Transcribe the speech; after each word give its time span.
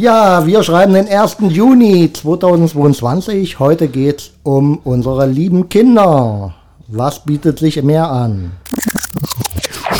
Ja, 0.00 0.46
wir 0.46 0.62
schreiben 0.62 0.94
den 0.94 1.08
1. 1.08 1.36
Juni 1.50 2.10
2022. 2.10 3.58
Heute 3.58 3.86
geht 3.86 4.20
es 4.20 4.30
um 4.42 4.78
unsere 4.78 5.26
lieben 5.26 5.68
Kinder. 5.68 6.54
Was 6.88 7.22
bietet 7.22 7.58
sich 7.58 7.82
mehr 7.82 8.10
an? 8.10 8.52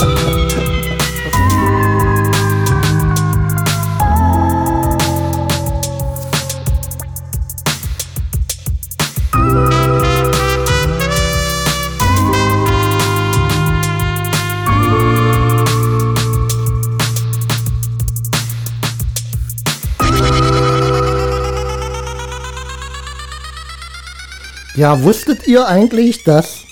Ja, 24.81 25.03
wusstet 25.03 25.48
ihr 25.48 25.67
eigentlich, 25.67 26.23
dass 26.23 26.63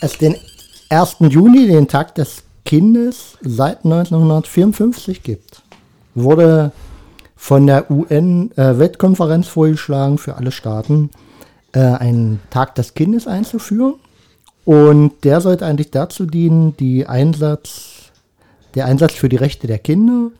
es 0.00 0.16
den 0.16 0.34
1. 0.88 1.16
Juni, 1.28 1.66
den 1.66 1.88
Tag 1.88 2.14
des 2.14 2.42
Kindes, 2.64 3.36
seit 3.42 3.84
1954 3.84 5.22
gibt? 5.22 5.60
Wurde 6.14 6.72
von 7.36 7.66
der 7.66 7.90
UN-Weltkonferenz 7.90 9.46
äh, 9.46 9.50
vorgeschlagen, 9.50 10.16
für 10.16 10.38
alle 10.38 10.52
Staaten 10.52 11.10
äh, 11.72 11.80
einen 11.80 12.40
Tag 12.48 12.76
des 12.76 12.94
Kindes 12.94 13.26
einzuführen. 13.26 13.96
Und 14.64 15.22
der 15.24 15.42
sollte 15.42 15.66
eigentlich 15.66 15.90
dazu 15.90 16.24
dienen, 16.24 16.78
die 16.78 17.06
Einsatz, 17.06 18.10
der 18.74 18.86
Einsatz 18.86 19.12
für 19.12 19.28
die 19.28 19.36
Rechte 19.36 19.66
der 19.66 19.80
Kinder, 19.80 20.30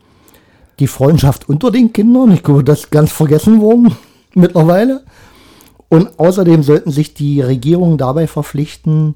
die 0.79 0.87
Freundschaft 0.87 1.47
unter 1.47 1.69
den 1.69 1.93
Kindern, 1.93 2.31
ich 2.31 2.41
glaube, 2.41 2.63
das 2.63 2.79
ist 2.79 2.89
ganz 2.89 3.11
vergessen 3.11 3.61
worden 3.61 3.95
mittlerweile, 4.33 5.03
und 5.91 6.17
außerdem 6.17 6.63
sollten 6.63 6.89
sich 6.89 7.13
die 7.13 7.41
Regierungen 7.41 7.97
dabei 7.97 8.25
verpflichten, 8.25 9.15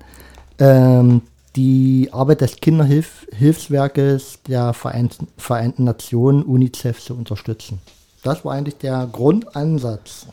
ähm, 0.60 1.22
die 1.56 2.10
Arbeit 2.12 2.42
des 2.42 2.58
Kinderhilfswerkes 2.58 4.40
der 4.46 4.74
Vereinten, 4.74 5.30
Vereinten 5.38 5.86
Nationen, 5.86 6.44
UNICEF, 6.44 7.00
zu 7.02 7.14
unterstützen. 7.14 7.80
Das 8.24 8.44
war 8.44 8.56
eigentlich 8.56 8.78
der 8.78 9.08
Grundansatz. 9.10 10.26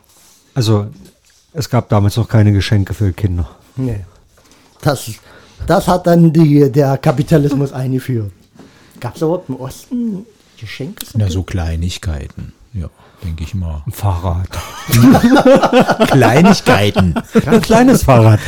Also 0.52 0.88
es 1.52 1.70
gab 1.70 1.88
damals 1.88 2.16
noch 2.16 2.28
keine 2.28 2.50
Geschenke 2.52 2.92
für 2.92 3.12
Kinder. 3.12 3.48
Nee. 3.76 4.00
Das, 4.80 5.12
das 5.68 5.86
hat 5.86 6.08
dann 6.08 6.32
die, 6.32 6.72
der 6.72 6.98
Kapitalismus 6.98 7.72
eingeführt. 7.72 8.32
Gab 8.98 9.14
es 9.14 9.22
überhaupt 9.22 9.48
im 9.48 9.60
Osten 9.60 10.26
Geschenke? 10.58 11.06
Na, 11.14 11.30
so 11.30 11.44
Kleinigkeiten, 11.44 12.52
ja 12.74 12.88
denke 13.22 13.44
ich 13.44 13.54
mal. 13.54 13.82
Ein 13.86 13.92
Fahrrad. 13.92 14.48
Kleinigkeiten. 16.08 17.14
ein 17.46 17.60
kleines 17.60 18.04
Fahrrad. 18.04 18.40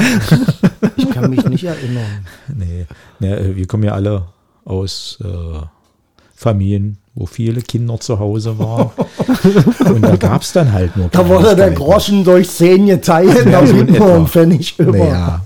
Ich 0.97 1.11
kann 1.11 1.30
mich 1.30 1.44
nicht 1.44 1.64
erinnern. 1.64 2.27
Nee, 2.48 2.86
nee 3.19 3.56
wir 3.56 3.67
kommen 3.67 3.84
ja 3.84 3.92
alle 3.92 4.27
aus 4.64 5.19
äh, 5.22 5.61
Familien, 6.34 6.98
wo 7.14 7.27
viele 7.27 7.62
Kinder 7.62 8.00
zu 8.00 8.19
Hause 8.19 8.58
waren. 8.58 8.91
Und 9.84 10.02
da 10.02 10.17
gab 10.17 10.42
es 10.42 10.52
dann 10.52 10.72
halt 10.72 10.97
nur 10.97 11.08
Da 11.08 11.27
wurde 11.28 11.55
der 11.55 11.70
Groschen 11.70 12.25
durch 12.25 12.50
zehn 12.50 12.86
geteilt, 12.86 13.47
ja, 13.47 13.62
nur 13.62 14.14
ein 14.14 14.27
Pfennig 14.27 14.78
über. 14.78 14.98
Naja, 14.98 15.42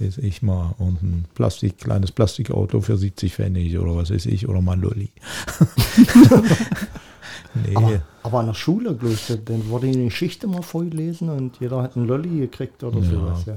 weiß 0.00 0.18
ich 0.18 0.42
mal, 0.42 0.74
und 0.78 1.02
ein 1.02 1.24
Plastik, 1.34 1.78
kleines 1.78 2.12
Plastikauto 2.12 2.80
für 2.80 2.96
70 2.96 3.34
Pfennig 3.34 3.78
oder 3.78 3.96
was 3.96 4.10
weiß 4.10 4.26
ich, 4.26 4.48
oder 4.48 4.60
mal 4.60 4.72
ein 4.72 4.80
Lolli. 4.80 5.10
Nee. 7.54 7.74
Aber, 7.74 8.02
aber 8.22 8.40
an 8.40 8.46
der 8.46 8.54
Schule, 8.54 8.94
glaube 8.94 9.14
ich, 9.14 9.26
dann 9.44 9.68
wurde 9.68 9.90
die 9.90 10.04
Geschichte 10.04 10.46
mal 10.46 10.62
vorgelesen 10.62 11.28
und 11.30 11.58
jeder 11.60 11.82
hat 11.82 11.96
einen 11.96 12.06
Lolli 12.06 12.40
gekriegt 12.40 12.82
oder 12.84 13.00
ja. 13.00 13.10
sowas, 13.10 13.46
ja. 13.46 13.56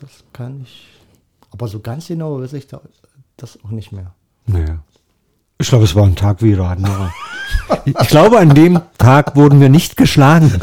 Das 0.00 0.24
kann 0.32 0.62
ich. 0.62 0.88
Aber 1.52 1.68
so 1.68 1.80
ganz 1.80 2.08
genau 2.08 2.40
weiß 2.40 2.54
ich 2.54 2.66
da, 2.66 2.80
das 3.36 3.58
auch 3.64 3.70
nicht 3.70 3.92
mehr. 3.92 4.14
Naja. 4.46 4.82
Ich 5.58 5.68
glaube, 5.68 5.84
es 5.84 5.94
war 5.94 6.04
ein 6.04 6.16
Tag 6.16 6.42
wie 6.42 6.52
wieder. 6.52 7.12
Ich 7.84 8.08
glaube, 8.08 8.38
an 8.38 8.54
dem 8.54 8.80
Tag 8.96 9.36
wurden 9.36 9.60
wir 9.60 9.68
nicht 9.68 9.96
geschlagen. 9.96 10.50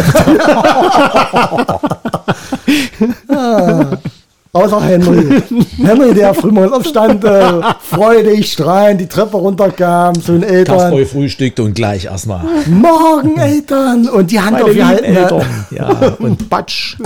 Außer 4.53 4.81
Henry. 4.81 5.43
Henry, 5.77 6.13
der 6.13 6.33
frühmorgens 6.33 6.73
aufstand, 6.73 7.23
äh, 7.23 7.61
freudig, 7.81 8.51
strahlend 8.51 9.01
die 9.01 9.07
Treppe 9.07 9.37
runterkam 9.37 10.19
zu 10.21 10.33
den 10.33 10.43
Eltern. 10.43 10.77
Tagsfreu 10.77 11.05
frühstückte 11.05 11.63
und 11.63 11.73
gleich 11.73 12.05
erstmal. 12.05 12.43
Morgen, 12.67 13.37
Eltern! 13.37 14.07
Und 14.07 14.31
die 14.31 14.39
Hand 14.39 14.53
Meine 14.53 14.65
auf 14.65 14.71
die 14.71 14.83
halten. 14.83 15.03
Eltern. 15.03 15.65
Ja, 15.71 15.89
und 16.19 16.49
Batsch. 16.49 16.97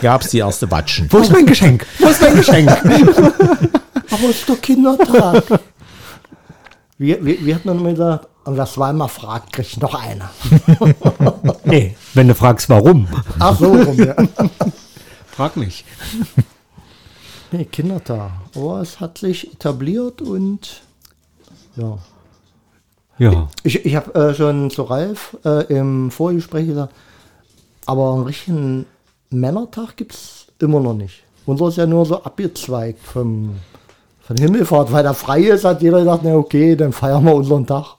Gab 0.00 0.22
es 0.22 0.30
die 0.30 0.38
erste 0.38 0.66
Batschen. 0.66 1.08
Wo 1.10 1.18
ist 1.18 1.32
mein 1.32 1.46
Geschenk? 1.46 1.86
Wo 1.98 2.08
ist 2.08 2.20
mein 2.22 2.36
Geschenk? 2.36 2.70
Aber 4.10 4.24
es 4.30 4.36
ist 4.36 4.48
doch 4.48 4.60
Kindertag. 4.60 5.44
Wir, 6.98 7.24
wir, 7.24 7.44
wir 7.44 7.54
hatten 7.54 7.68
dann 7.68 7.80
immer 7.80 7.90
gesagt, 7.90 8.28
und 8.44 8.56
was 8.56 8.72
zweimal 8.72 9.08
fragt, 9.08 9.52
kriegt 9.52 9.80
noch 9.80 9.94
einer. 9.94 10.30
nee, 11.64 11.94
wenn 12.14 12.28
du 12.28 12.34
fragst, 12.34 12.68
warum. 12.68 13.06
Ach 13.38 13.56
so, 13.58 13.72
rum, 13.72 13.96
ja. 13.98 14.14
Frag 15.30 15.56
mich. 15.56 15.84
Nee, 17.52 17.66
Kindertag. 17.66 18.30
Aber 18.56 18.80
es 18.80 18.98
hat 18.98 19.18
sich 19.18 19.52
etabliert 19.52 20.22
und 20.22 20.82
ja. 21.76 21.98
Ja. 23.18 23.48
Ich, 23.62 23.84
ich 23.84 23.94
habe 23.94 24.14
äh, 24.14 24.34
schon 24.34 24.70
zu 24.70 24.82
Ralf 24.82 25.36
äh, 25.44 25.64
im 25.72 26.10
Vorgespräch 26.10 26.66
gesagt, 26.66 26.94
aber 27.84 28.14
einen 28.14 28.24
richtigen 28.24 28.86
Männertag 29.30 29.96
gibt 29.96 30.14
es 30.14 30.46
immer 30.60 30.80
noch 30.80 30.94
nicht. 30.94 31.22
Unser 31.44 31.68
ist 31.68 31.76
ja 31.76 31.86
nur 31.86 32.06
so 32.06 32.22
abgezweigt 32.22 33.04
vom, 33.04 33.56
von 34.22 34.36
Himmelfahrt, 34.36 34.90
weil 34.92 35.04
da 35.04 35.12
frei 35.12 35.42
ist, 35.42 35.64
hat 35.64 35.82
jeder 35.82 35.98
gesagt, 35.98 36.22
na 36.24 36.34
okay, 36.34 36.74
dann 36.74 36.92
feiern 36.92 37.24
wir 37.24 37.34
unseren 37.34 37.66
Tag. 37.66 37.96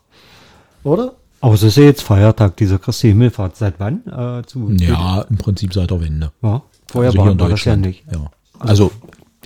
Oder? 0.83 1.13
Aber 1.41 1.53
es 1.53 1.63
ist 1.63 1.77
ja 1.77 1.83
jetzt 1.83 2.01
Feiertag, 2.01 2.57
dieser 2.57 2.79
Christi 2.79 3.09
Himmelfahrt. 3.09 3.55
Seit 3.55 3.75
wann? 3.77 4.01
Äh, 4.07 4.43
zu 4.45 4.71
ja, 4.71 5.21
im 5.29 5.37
Prinzip 5.37 5.73
seit 5.73 5.91
der 5.91 6.01
Wende. 6.01 6.31
Ja, 6.41 6.61
vorher 6.87 7.11
also 7.11 7.25
war, 7.25 7.39
war 7.39 7.49
das 7.49 7.65
ja 7.65 7.75
nicht. 7.75 8.03
Ja. 8.11 8.31
Also 8.59 8.91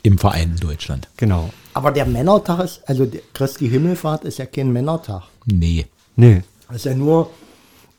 im 0.08 0.18
Verein 0.18 0.56
Deutschland. 0.60 1.08
Genau. 1.18 1.50
Aber 1.74 1.92
der 1.92 2.06
Männertag 2.06 2.64
ist, 2.64 2.82
also 2.88 3.08
Christi 3.34 3.70
Himmelfahrt 3.70 4.24
ist 4.24 4.40
ja 4.40 4.46
kein 4.46 4.72
Männertag. 4.72 5.24
Nee. 5.46 5.86
Nee. 6.16 6.42
Das 6.68 6.78
ist 6.78 6.86
ja 6.86 6.96
nur, 6.96 7.30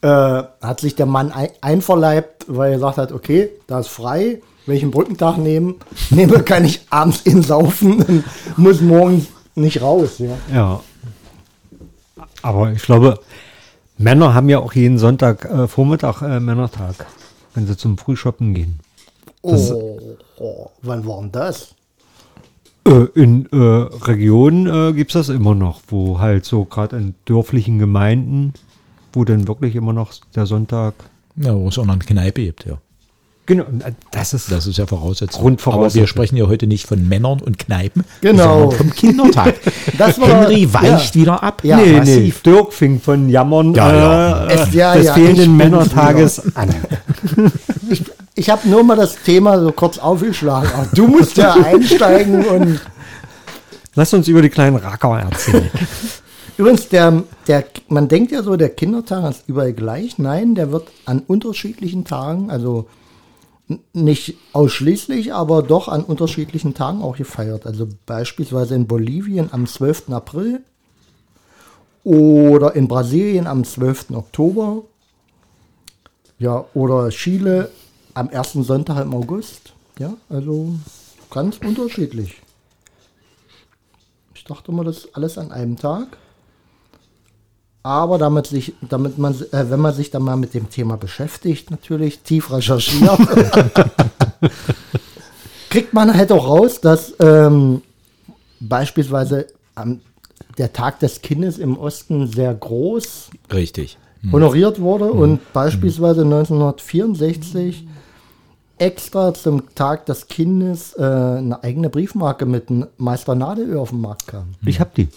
äh, 0.01 0.09
hat 0.09 0.81
sich 0.81 0.97
der 0.97 1.07
Mann 1.07 1.31
ein, 1.31 1.51
einverleibt, 1.61 2.47
weil 2.49 2.73
er 2.73 2.77
gesagt 2.77 2.99
hat, 2.99 3.13
okay, 3.13 3.51
da 3.67 3.81
ist 3.81 3.89
frei, 3.89 4.41
wenn 4.67 4.77
ich 4.77 4.83
einen 4.83 4.91
Brückentag 4.91 5.37
nehme, 5.39 5.75
nehme, 6.11 6.43
kann 6.43 6.65
ich 6.65 6.81
abends 6.91 7.21
in 7.23 7.43
saufen 7.43 8.03
und 8.09 8.25
muss 8.57 8.81
morgen 8.81 9.27
nicht 9.55 9.83
raus. 9.83 10.19
Ja. 10.19 10.37
ja. 10.53 10.81
Aber 12.43 12.73
ich 12.73 12.83
glaube, 12.83 13.21
Männer 13.99 14.33
haben 14.35 14.49
ja 14.49 14.61
auch 14.61 14.73
jeden 14.73 14.99
Sonntag 14.99 15.45
äh, 15.45 15.69
Vormittag 15.69 16.23
äh, 16.23 16.41
Männertag, 16.41 17.07
wenn 17.55 17.67
sie 17.67 17.77
zum 17.77 17.99
Frühshoppen 17.99 18.55
gehen. 18.55 18.81
Das 19.43 19.73
oh, 19.73 20.17
oh, 20.39 20.71
wann 20.83 21.07
war 21.07 21.21
denn 21.21 21.33
das? 21.33 21.75
Äh, 22.89 23.09
in 23.15 23.47
äh, 23.53 23.57
Regionen 23.57 24.67
äh, 24.67 24.93
gibt 24.95 25.15
es 25.15 25.27
das 25.27 25.35
immer 25.35 25.55
noch, 25.55 25.81
wo 25.89 26.19
halt 26.19 26.45
so 26.45 26.65
gerade 26.65 26.97
in 26.97 27.15
dörflichen 27.27 27.79
Gemeinden, 27.79 28.55
wo 29.13 29.25
dann 29.25 29.47
wirklich 29.47 29.77
immer 29.77 29.93
noch 29.93 30.13
der 30.35 30.47
Sonntag. 30.47 30.95
Ja, 31.37 31.55
wo 31.55 31.69
es 31.69 31.79
auch 31.79 31.85
noch 31.85 31.95
eine 31.95 32.05
Kneipe 32.05 32.45
gibt, 32.45 32.65
ja. 32.65 32.79
Genau, 33.47 33.65
das 34.11 34.35
ist, 34.35 34.53
das 34.53 34.67
ist 34.67 34.77
ja 34.77 34.87
Voraussetzung. 34.87 35.41
Grundvoraussetzung. 35.41 35.83
Aber 35.83 35.95
wir 35.95 36.07
sprechen 36.07 36.37
ja 36.37 36.47
heute 36.49 36.67
nicht 36.67 36.87
von 36.87 37.09
Männern 37.09 37.41
und 37.41 37.59
Kneipen, 37.59 38.05
genau. 38.21 38.71
sondern 38.71 38.79
vom 38.79 38.91
Kindertag. 38.91 39.55
das 39.99 40.21
war, 40.21 40.29
Henry 40.29 40.71
weicht 40.71 41.15
ja. 41.15 41.21
wieder 41.23 41.43
ab. 41.43 41.65
Ja, 41.65 41.79
nee, 41.79 42.01
nee. 42.01 42.33
Dirk 42.45 42.75
fing 42.75 43.01
von 43.01 43.31
Jammern 43.31 43.73
ja, 43.73 43.95
ja. 43.95 44.47
Äh, 44.49 44.55
es, 44.55 44.75
ja, 44.75 44.95
des 44.95 45.11
fehlenden 45.13 45.57
Männertages 45.57 46.55
an. 46.55 46.75
Ich, 48.39 48.51
habe 48.51 48.69
nur 48.69 48.85
mal 48.85 48.97
das 48.97 49.17
Thema 49.17 49.59
so 49.61 49.73
kurz 49.73 49.99
aufgeschlagen. 49.99 50.71
Aber 50.73 50.89
du 50.95 51.07
musst 51.07 51.37
ja 51.37 51.53
einsteigen 51.65 52.45
und. 52.47 52.81
Lass 53.95 54.15
uns 54.15 54.29
über 54.29 54.43
die 54.43 54.49
kleinen 54.49 54.77
Racker 54.77 55.19
erzählen. 55.19 55.71
Übrigens, 56.57 56.89
der, 56.89 57.25
der, 57.47 57.65
man 57.89 58.09
denkt 58.09 58.31
ja 58.31 58.43
so, 58.43 58.57
der 58.57 58.71
Kindertag 58.71 59.31
ist 59.31 59.49
überall 59.49 59.73
gleich. 59.73 60.19
Nein, 60.19 60.55
der 60.55 60.71
wird 60.71 60.89
an 61.05 61.21
unterschiedlichen 61.27 62.05
Tagen, 62.05 62.51
also 62.51 62.87
nicht 63.93 64.37
ausschließlich, 64.53 65.35
aber 65.35 65.63
doch 65.63 65.89
an 65.89 66.05
unterschiedlichen 66.05 66.75
Tagen 66.75 67.03
auch 67.03 67.17
gefeiert. 67.17 67.67
Also 67.67 67.89
beispielsweise 68.07 68.75
in 68.75 68.87
Bolivien 68.87 69.51
am 69.53 69.67
12. 69.67 70.11
April 70.11 70.61
oder 72.05 72.75
in 72.75 72.89
Brasilien 72.89 73.47
am 73.47 73.65
12. 73.65 74.11
Oktober. 74.13 74.83
Ja, 76.39 76.65
oder 76.75 77.09
Chile 77.11 77.71
am 78.19 78.29
ersten 78.31 78.65
Sonntag 78.65 79.01
im 79.01 79.15
August. 79.15 79.73
Ja, 79.99 80.15
also 80.29 80.75
ganz 81.31 81.59
unterschiedlich. 81.59 82.41
Ich 84.35 84.45
dachte 84.45 84.73
immer, 84.73 84.85
das 84.85 84.99
ist 84.99 85.17
alles 85.17 85.39
an 85.39 85.53
einem 85.53 85.77
Tag. 85.77 86.19
Aber 87.83 88.19
damit 88.19 88.49
sich, 88.49 88.75
damit 88.83 89.19
man, 89.19 89.35
äh, 89.53 89.71
wenn 89.71 89.81
man 89.81 89.95
sich 89.95 90.11
dann 90.11 90.23
mal 90.23 90.37
mit 90.37 90.53
dem 90.53 90.69
Thema 90.69 90.97
beschäftigt, 90.97 91.71
natürlich 91.71 92.21
tief 92.21 92.53
recherchiert, 92.53 93.19
kriegt 95.71 95.95
man 95.95 96.13
halt 96.15 96.33
auch 96.33 96.47
raus, 96.47 96.81
dass 96.81 97.15
ähm, 97.21 97.83
beispielsweise 98.61 99.47
am, 99.75 100.01
der 100.59 100.73
Tag 100.73 100.99
des 100.99 101.23
Kindes 101.23 101.59
im 101.59 101.79
Osten 101.79 102.27
sehr 102.27 102.53
groß 102.53 103.31
Richtig. 103.53 103.97
honoriert 104.33 104.81
wurde 104.81 105.13
und 105.13 105.53
beispielsweise 105.53 106.23
1964 106.23 107.88
extra 108.79 109.35
zum 109.35 109.75
Tag 109.75 110.07
des 110.07 110.27
Kindes 110.29 110.95
äh, 110.99 111.03
eine 111.03 111.63
eigene 111.63 111.91
Briefmarke 111.91 112.47
mit 112.47 112.71
einem 112.71 112.87
Meister 112.97 113.35
Nadelöhr 113.35 113.81
auf 113.83 113.91
den 113.91 114.01
Markt 114.01 114.27
kam. 114.29 114.55
Ich 114.65 114.81
hab 114.81 114.95
die. 114.95 115.09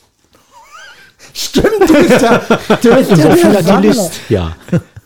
Stimmt, 1.34 1.68
du 1.88 1.94
bist 1.94 2.22
ja, 2.22 2.38
du 2.40 2.96
bist 2.96 3.12
ja 3.44 3.52
der 3.52 3.64
Sammler. 3.64 4.10
Ja. 4.30 4.56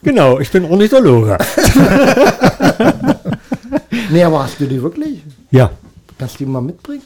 Genau, 0.02 0.40
ich 0.40 0.52
bin 0.52 0.66
Ornithologe. 0.66 1.38
Nee, 4.10 4.24
aber 4.24 4.44
hast 4.44 4.60
du 4.60 4.66
die 4.66 4.81
wirklich? 4.81 5.22
Ja. 5.51 5.72
Kannst 6.18 6.36
du 6.36 6.46
die 6.46 6.50
mal 6.50 6.62
mitbringen? 6.62 7.04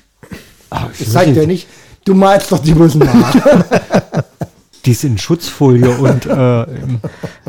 Ah, 0.69 0.87
Ich 0.97 1.09
zeig 1.09 1.33
dir 1.33 1.47
nicht. 1.47 1.67
Du 2.05 2.13
malst 2.13 2.51
doch 2.51 2.59
die 2.59 2.73
Bussen 2.73 2.99
nach. 2.99 3.33
Die 4.85 4.91
ist 4.91 5.03
in 5.03 5.17
Schutzfolie 5.17 5.89
und 5.89 6.25
äh, 6.25 6.65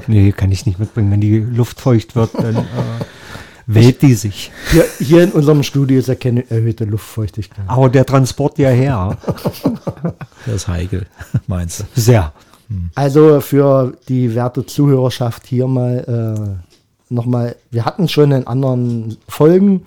nee, 0.08 0.32
kann 0.32 0.50
ich 0.50 0.66
nicht 0.66 0.80
mitbringen. 0.80 1.12
Wenn 1.12 1.20
die 1.20 1.38
Luft 1.38 1.80
feucht 1.80 2.16
wird, 2.16 2.30
dann 2.34 2.56
äh, 2.56 2.60
wählt 3.66 4.02
die 4.02 4.14
sich. 4.14 4.50
Hier, 4.70 4.84
hier 4.98 5.24
in 5.24 5.32
unserem 5.32 5.62
Studio 5.62 5.98
ist 5.98 6.08
ja 6.08 6.14
keine 6.14 6.48
erhöhte 6.50 6.84
Luftfeuchtigkeit. 6.84 7.64
Aber 7.66 7.88
der 7.88 8.04
Transport 8.06 8.58
ja 8.58 8.70
her. 8.70 9.16
Das 10.46 10.54
ist 10.54 10.68
heikel, 10.68 11.06
meinst 11.46 11.80
du? 11.80 11.84
Sehr. 11.94 12.32
Also 12.94 13.40
für 13.42 13.92
die 14.08 14.34
werte 14.34 14.64
Zuhörerschaft 14.64 15.46
hier 15.46 15.66
mal 15.66 16.58
äh, 16.58 17.12
nochmal, 17.12 17.56
wir 17.70 17.84
hatten 17.84 18.08
schon 18.08 18.32
in 18.32 18.46
anderen 18.46 19.18
Folgen, 19.28 19.82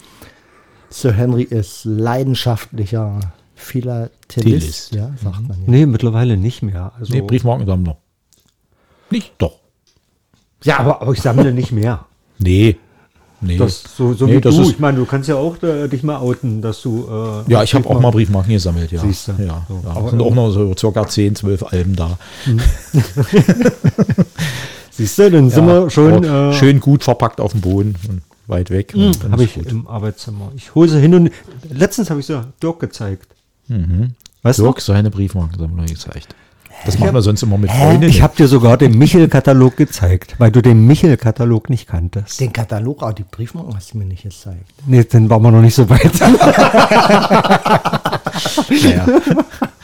Sir 0.90 1.12
Henry 1.14 1.42
ist 1.42 1.86
leidenschaftlicher 1.86 3.20
Philatelist, 3.56 4.94
ja, 4.94 5.10
sagt 5.24 5.48
man 5.48 5.58
ja. 5.62 5.64
Nee, 5.66 5.86
mittlerweile 5.88 6.38
nicht 6.38 6.62
mehr. 6.62 6.92
Also, 7.00 7.14
Nee, 7.14 7.22
Briefmarkensammler. 7.22 7.98
Nicht 9.10 9.34
doch. 9.40 9.60
ja, 10.64 10.78
aber, 10.80 11.02
aber 11.02 11.14
ich 11.14 11.22
sammle 11.22 11.52
nicht 11.54 11.72
mehr. 11.72 12.06
Nee. 12.38 12.78
Nee. 13.46 13.58
Das, 13.58 13.84
so 13.98 14.14
so 14.14 14.26
Nee, 14.26 14.38
wie 14.38 14.42
du. 14.42 14.62
ich 14.62 14.80
meine, 14.80 14.98
du 14.98 15.06
kannst 15.06 15.28
ja 15.30 15.36
auch 15.36 15.62
äh, 15.64 15.88
dich 15.88 16.02
mal 16.04 16.18
outen, 16.18 16.62
dass 16.62 16.82
du. 16.82 17.06
Äh, 17.48 17.52
ja, 17.52 17.64
ich 17.64 17.74
habe 17.76 17.90
auch 17.90 18.00
mal 18.00 18.12
Briefmarken 18.12 18.54
gesammelt, 18.54 18.92
ja. 18.92 19.02
Siehst 19.02 19.28
du. 19.28 19.32
Ja, 19.44 19.66
So. 19.68 19.82
ja. 19.86 20.10
Sind 20.10 20.22
auch 20.22 20.34
noch 20.34 20.52
so 20.52 20.74
circa 20.78 21.08
10, 21.08 21.36
12 21.36 21.64
Alben 21.64 21.96
da. 21.96 22.18
Siehst 24.92 25.18
du, 25.18 25.32
dann 25.32 25.50
sind 25.50 25.68
Ja, 25.68 25.84
wir 25.84 25.90
schon. 25.90 26.24
Äh, 26.24 26.54
schön 26.54 26.80
gut 26.80 27.04
verpackt 27.04 27.42
auf 27.42 27.52
dem 27.54 27.62
Boden 27.62 27.96
und 28.08 28.22
weit 28.48 28.70
weg. 28.70 28.94
dann 28.96 29.32
habe 29.32 29.44
ich 29.44 29.56
gut. 29.56 29.72
im 29.72 29.88
Arbeitszimmer. 29.88 30.52
Ich 30.56 30.76
hole 30.76 30.88
sie 30.90 31.00
hin 31.00 31.16
und. 31.16 31.32
Letztens 31.70 32.10
habe 32.10 32.20
ich 32.20 32.26
sie 32.28 32.40
Dirk 32.62 32.80
gezeigt. 32.80 33.28
Weißt 34.44 34.60
Dirk 34.60 34.76
du? 34.76 34.82
seine 34.82 35.10
Briefmarkensammlung 35.10 35.86
gezeigt. 35.86 36.36
Das 36.86 37.00
machen 37.00 37.14
wir 37.14 37.22
sonst 37.22 37.44
immer 37.44 37.58
mit? 37.58 37.72
Freunden. 37.72 38.04
Ich 38.04 38.22
habe 38.22 38.36
dir 38.36 38.48
sogar 38.48 38.78
den 38.78 38.98
Michel-Katalog 38.98 39.78
gezeigt, 39.78 40.36
weil 40.38 40.52
du 40.52 40.62
den 40.62 40.86
Michel-Katalog 40.86 41.70
nicht 41.70 41.88
kanntest. 41.88 42.40
Den 42.40 42.52
Katalog, 42.54 43.02
aber 43.04 43.14
die 43.14 43.24
Briefmarken 43.24 43.76
hast 43.76 43.94
du 43.94 43.98
mir 43.98 44.06
nicht 44.06 44.24
gezeigt. 44.24 44.70
Nee, 44.86 45.04
dann 45.04 45.30
waren 45.30 45.42
wir 45.42 45.52
noch 45.52 45.62
nicht 45.62 45.76
so 45.76 45.90
weit. 45.90 46.12
ja. 48.70 49.06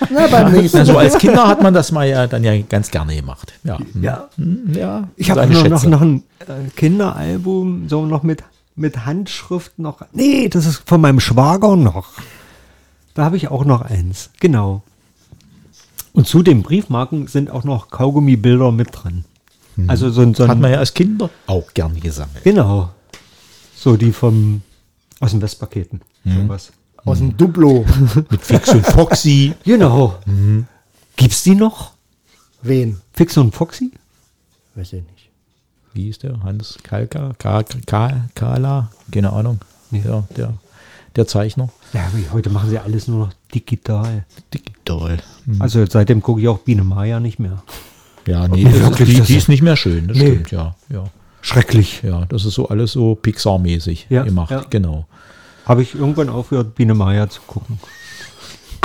Na, 0.10 0.28
beim 0.28 0.52
nächsten 0.52 0.80
Also 0.80 0.98
als 0.98 1.18
Kinder 1.18 1.48
hat 1.48 1.62
man 1.62 1.74
das 1.74 1.92
mal 1.92 2.08
ja 2.08 2.28
dann 2.28 2.44
ja 2.44 2.60
ganz 2.62 2.92
gerne 2.92 3.16
gemacht. 3.16 3.54
Ja. 3.64 3.78
ja. 4.02 4.28
Hm, 4.38 4.74
ja. 4.74 5.08
Ich 5.16 5.32
habe 5.32 5.48
noch, 5.48 5.68
noch, 5.68 5.84
noch 5.86 6.02
ein 6.02 6.24
äh, 6.40 6.70
Kinderalbum, 6.76 7.88
so 7.88 8.06
noch 8.06 8.24
mit, 8.24 8.44
mit 8.76 9.06
Handschrift 9.06 9.78
noch. 9.80 10.02
Nee, 10.14 10.50
das 10.50 10.66
ist 10.66 10.84
von 10.86 11.00
meinem 11.02 11.20
Schwager 11.20 11.76
noch. 11.76 12.08
Da 13.14 13.26
habe 13.26 13.38
ich 13.38 13.50
auch 13.50 13.66
noch 13.66 13.82
eins. 13.82 14.30
Genau. 14.40 14.82
Und 16.14 16.28
zu 16.28 16.44
den 16.44 16.64
Briefmarken 16.64 17.28
sind 17.28 17.50
auch 17.50 17.64
noch 17.64 17.90
Kaugummi-Bilder 17.90 18.72
mit 18.72 18.90
dran. 18.92 19.26
Also 19.88 20.10
so 20.10 20.22
ein, 20.22 20.34
so 20.34 20.44
ein 20.44 20.50
Hat 20.50 20.60
man 20.60 20.72
ja 20.72 20.80
als 20.80 20.94
Kinder 20.94 21.30
auch 21.48 21.74
gern 21.74 22.00
gesammelt. 22.00 22.44
Genau. 22.44 22.90
So 23.76 23.96
die 23.96 24.12
vom 24.12 24.62
aus 25.20 25.32
den 25.32 25.42
Westpaketen. 25.42 26.02
Sowas. 26.26 26.72
aus 27.06 27.20
dem 27.20 27.38
Duplo. 27.38 27.86
Mit 28.30 28.42
Fix 28.42 28.70
und 28.70 28.86
Foxy. 28.86 29.54
Genau. 29.64 30.20
Gibt's 31.16 31.44
die 31.44 31.56
noch? 31.56 31.94
Wen? 32.62 33.00
Fix 33.14 33.38
und 33.38 33.56
Foxy? 33.56 33.92
Weiß 34.76 34.94
ich 34.94 35.04
nicht. 35.04 35.30
Wie 35.94 36.10
ist 36.10 36.24
der? 36.24 36.42
Hans 36.44 36.78
Kalka? 36.84 37.34
Ka 37.38 37.64
Ka 37.86 38.28
Kala? 38.36 38.92
Keine 39.12 39.34
Ahnung. 39.34 39.60
Ja, 39.92 40.24
der, 40.38 40.54
der 41.16 41.28
Zeichner. 41.28 41.70
Ja, 41.94 42.08
wie 42.14 42.30
heute 42.30 42.50
machen 42.50 42.70
sie 42.70 42.80
alles 42.80 43.08
nur 43.08 43.28
noch 43.28 43.34
digital. 43.54 44.26
Digital. 44.54 45.18
Also 45.60 45.86
seitdem 45.88 46.22
gucke 46.22 46.42
ich 46.42 46.48
auch 46.48 46.60
Biene 46.60 46.84
Maya 46.84 47.20
nicht 47.20 47.40
mehr. 47.40 47.64
Ja, 48.28 48.48
nee, 48.48 48.64
das 48.64 48.74
ist, 48.76 48.82
wirklich, 48.82 49.10
die, 49.10 49.18
das 49.18 49.28
die 49.28 49.38
ist- 49.38 49.50
nicht 49.50 49.62
mehr 49.64 49.76
schön. 49.76 50.08
Das 50.08 50.18
Nee. 50.18 50.28
stimmt, 50.28 50.52
ja. 50.52 50.76
Ja. 50.90 51.06
Schrecklich. 51.42 52.02
ja, 52.04 52.26
das 52.26 52.46
ist 52.46 52.54
so 52.56 52.68
alles 52.68 52.92
so 52.92 53.16
Pixar-mäßig 53.22 54.08
Ja, 54.10 54.24
gemacht. 54.24 54.52
ja. 54.52 54.64
Genau. 54.70 55.06
Habe 55.66 55.82
ich 55.84 55.96
irgendwann 55.96 56.30
aufgehört, 56.30 56.76
Biene 56.76 56.94
Maya 56.94 57.30
zu 57.30 57.42
gucken. 57.48 57.80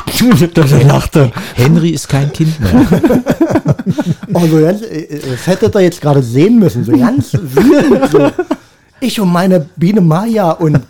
Dass 0.54 0.72
er 0.72 0.84
lachte. 0.84 1.32
Henry 1.54 1.90
ist 1.90 2.08
kein 2.08 2.32
Kind 2.32 2.58
mehr. 2.60 2.86
Also 4.32 4.60
ganz, 4.60 4.80
äh, 4.82 5.02
äh, 5.02 5.20
das 5.30 5.46
hättet 5.46 5.74
ihr 5.74 5.80
jetzt 5.82 6.00
gerade 6.00 6.22
sehen 6.22 6.58
müssen, 6.58 6.84
so 6.84 6.92
ganz 6.96 7.32
wütend. 7.34 8.10
So. 8.10 8.30
Ich 9.00 9.20
und 9.20 9.28
meine 9.30 9.68
Biene 9.76 10.00
Maya 10.00 10.52
und, 10.52 10.80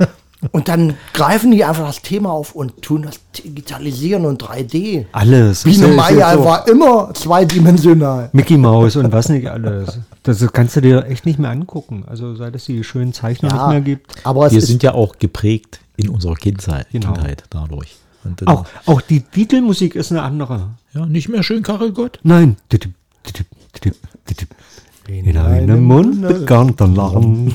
und 0.52 0.68
dann 0.68 0.94
greifen 1.12 1.50
die 1.50 1.64
einfach 1.64 1.86
das 1.86 2.02
Thema 2.02 2.30
auf 2.32 2.54
und 2.54 2.82
tun 2.82 3.02
das 3.02 3.20
Digitalisieren 3.42 4.24
und 4.26 4.42
3D. 4.42 5.06
Alles. 5.12 5.64
Biene 5.64 5.86
ist 5.88 5.90
so 5.92 5.96
war 6.44 6.68
immer 6.68 7.12
zweidimensional. 7.14 8.30
Mickey 8.32 8.56
Mouse 8.56 8.96
und 8.96 9.12
was 9.12 9.28
nicht 9.28 9.48
alles. 9.48 9.98
Das 10.22 10.44
kannst 10.52 10.76
du 10.76 10.80
dir 10.80 11.04
echt 11.06 11.26
nicht 11.26 11.38
mehr 11.38 11.50
angucken. 11.50 12.04
Also 12.06 12.34
seit 12.34 12.54
es 12.54 12.64
die 12.64 12.82
schönen 12.84 13.12
Zeichner 13.12 13.52
nicht 13.52 13.68
mehr 13.68 13.80
gibt. 13.80 14.14
aber 14.26 14.50
Wir 14.50 14.60
sind 14.60 14.82
ja 14.82 14.94
auch 14.94 15.18
geprägt 15.18 15.80
in 15.96 16.08
unserer 16.08 16.34
Kindheit, 16.34 16.86
Genau. 16.92 17.12
Kindheit 17.12 17.44
dadurch. 17.50 17.96
Auch, 18.46 18.64
auch 18.86 19.00
die 19.02 19.20
Titelmusik 19.20 19.94
ist 19.94 20.10
eine 20.10 20.22
andere. 20.22 20.70
ja, 20.94 21.04
nicht 21.04 21.28
mehr 21.28 21.42
schön 21.42 21.62
Karel 21.62 21.92
Gott. 21.92 22.20
Nein. 22.22 22.56
Titip. 25.04 25.26
In 25.26 25.36
einem 25.36 25.82
Mund 25.84 26.26
begann 26.26 26.74
der 26.76 26.86
Lachen 26.88 27.52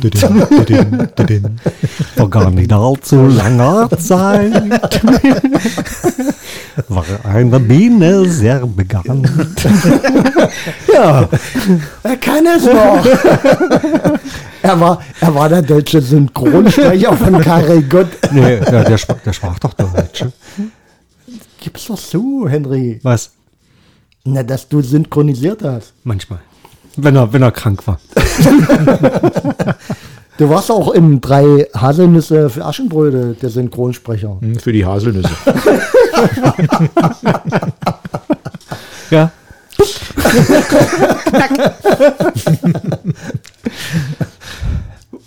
vor 2.15 2.29
gar 2.29 2.51
nicht 2.51 2.71
allzu 2.71 3.27
langer 3.27 3.89
Zeit. 3.97 4.53
War 6.87 7.03
eine 7.23 7.59
Biene 7.59 8.25
sehr 8.29 8.65
bekannt. 8.65 9.27
ja, 10.93 11.27
er 12.03 12.17
kann 12.17 12.45
es 12.45 12.65
noch. 12.65 13.05
er, 14.61 14.79
war, 14.79 15.01
er 15.19 15.35
war 15.35 15.49
der 15.49 15.61
deutsche 15.61 16.01
Synchronsprecher 16.01 17.17
von 17.17 17.41
Karel 17.41 17.83
Gott. 17.83 18.07
nee, 18.31 18.59
der, 18.59 18.85
der, 18.85 18.97
sprach, 18.97 19.19
der 19.25 19.33
sprach 19.33 19.59
doch 19.59 19.73
Deutsch. 19.73 20.25
Gib's 21.59 21.87
doch 21.87 21.99
zu, 21.99 22.47
Henry. 22.47 22.99
Was? 23.03 23.31
Na, 24.23 24.43
dass 24.43 24.69
du 24.69 24.81
synchronisiert 24.81 25.63
hast. 25.63 25.93
Manchmal. 26.03 26.39
Wenn 27.03 27.15
er, 27.15 27.31
wenn 27.33 27.41
er 27.41 27.51
krank 27.51 27.85
war. 27.87 27.99
Du 30.37 30.49
warst 30.49 30.71
auch 30.71 30.91
im 30.91 31.19
drei 31.21 31.67
Haselnüsse 31.75 32.49
für 32.49 32.65
Aschenbrödel, 32.65 33.35
der 33.41 33.49
Synchronsprecher. 33.49 34.37
Hm, 34.39 34.57
Für 34.59 34.71
die 34.73 34.85
Haselnüsse. 34.85 35.29
Ja. 39.11 39.31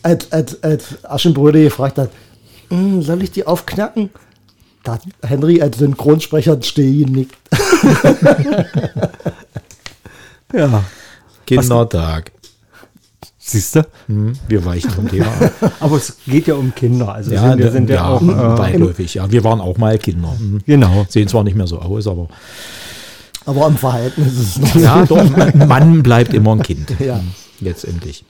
Als, 0.03 0.33
als, 0.33 0.63
als 0.63 1.05
Aschenbrödel 1.05 1.65
gefragt 1.65 1.99
hat, 1.99 2.11
"Hm, 2.69 3.03
soll 3.03 3.23
ich 3.23 3.31
die 3.31 3.47
aufknacken? 3.47 4.11
Da 4.83 4.95
hat 4.95 5.03
Henry 5.25 5.63
als 5.63 5.79
Synchronsprecher 5.79 6.61
still 6.63 7.05
genickt. 7.05 7.37
Ja. 10.55 10.85
Kindertag. 11.47 12.33
Siehst 13.45 13.75
du? 13.77 13.87
Hm, 14.07 14.35
Wir 14.49 14.65
weichen 14.65 14.91
vom 14.91 15.09
Thema 15.09 15.27
ab. 15.27 15.73
Aber 15.81 15.97
es 15.97 16.17
geht 16.27 16.47
ja 16.47 16.55
um 16.55 16.73
Kinder. 16.75 17.13
Also 17.13 17.33
Ja, 17.33 17.51
sind, 17.51 17.59
wir 17.59 17.73
sind 17.73 17.91
ja, 17.91 17.97
ja, 17.97 18.09
auch. 18.09 18.23
Äh, 18.23 18.57
beiläufig. 18.57 19.15
Ja, 19.15 19.31
wir 19.31 19.43
waren 19.43 19.61
auch 19.61 19.79
mal 19.79 19.99
Kinder. 19.99 20.33
Hm. 20.39 20.61
genau. 20.65 21.07
Sehen 21.09 21.27
zwar 21.29 21.43
nicht 21.43 21.57
mehr 21.57 21.67
so 21.67 21.81
aus, 21.81 22.07
aber 22.07 22.29
Aber 23.45 23.67
im 23.67 23.77
Verhältnis 23.77 24.33
ist 24.39 24.57
es 24.57 24.59
noch. 24.59 24.75
ja, 24.77 25.05
doch, 25.05 25.19
ein 25.37 25.67
Mann 25.67 26.03
bleibt 26.05 26.33
immer 26.35 26.53
ein 26.53 26.63
Kind. 26.63 26.93
Ja. 27.01 27.21
Letztendlich. 27.61 28.25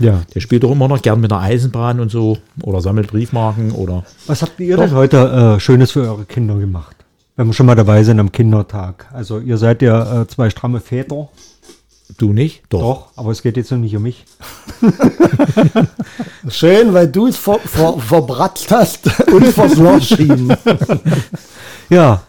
Ja. 0.00 0.22
Der 0.34 0.40
spielt 0.40 0.64
doch 0.64 0.72
immer 0.72 0.88
noch 0.88 1.00
gern 1.00 1.20
mit 1.20 1.30
der 1.30 1.38
Eisenbahn 1.40 2.00
und 2.00 2.10
so 2.10 2.38
oder 2.62 2.80
sammelt 2.80 3.06
Briefmarken 3.08 3.70
oder 3.70 4.02
Was 4.26 4.42
habt 4.42 4.58
ihr 4.58 4.76
denn 4.76 4.90
heute 4.92 5.56
äh, 5.56 5.60
Schönes 5.60 5.92
für 5.92 6.02
eure 6.02 6.24
Kinder 6.24 6.56
gemacht? 6.56 6.96
Wenn 7.36 7.46
wir 7.46 7.52
schon 7.52 7.66
mal 7.66 7.74
dabei 7.76 8.02
sind 8.02 8.18
am 8.18 8.32
Kindertag. 8.32 9.06
Also 9.12 9.38
ihr 9.38 9.58
seid 9.58 9.82
ja 9.82 10.22
äh, 10.22 10.26
zwei 10.26 10.50
stramme 10.50 10.80
Väter. 10.80 11.28
Du 12.18 12.32
nicht? 12.32 12.62
Doch, 12.70 13.08
aber 13.16 13.30
es 13.32 13.42
geht 13.42 13.56
jetzt 13.56 13.70
noch 13.72 13.78
nicht 13.78 13.94
um 13.96 14.02
mich. 14.04 14.24
Schön, 16.48 16.92
weil 16.94 17.08
du 17.08 17.26
es 17.26 17.36
ver, 17.36 17.58
ver, 17.58 17.98
verbratzt 17.98 18.70
hast 18.70 19.06
und 19.32 20.04
schieben. 20.04 20.56
Ja, 21.88 22.22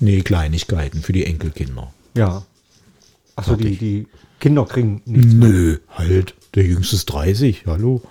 Nee, 0.00 0.22
Kleinigkeiten 0.22 1.00
für 1.02 1.12
die 1.12 1.24
Enkelkinder. 1.26 1.92
ja. 2.14 2.42
Achso, 3.36 3.56
die, 3.56 3.76
die 3.76 4.06
Kinder 4.40 4.66
kriegen 4.66 5.00
nichts. 5.06 5.32
Nö, 5.32 5.78
halt. 5.94 6.34
Der 6.54 6.64
Jüngste 6.64 6.96
ist 6.96 7.06
30. 7.06 7.64
Hallo. 7.66 8.02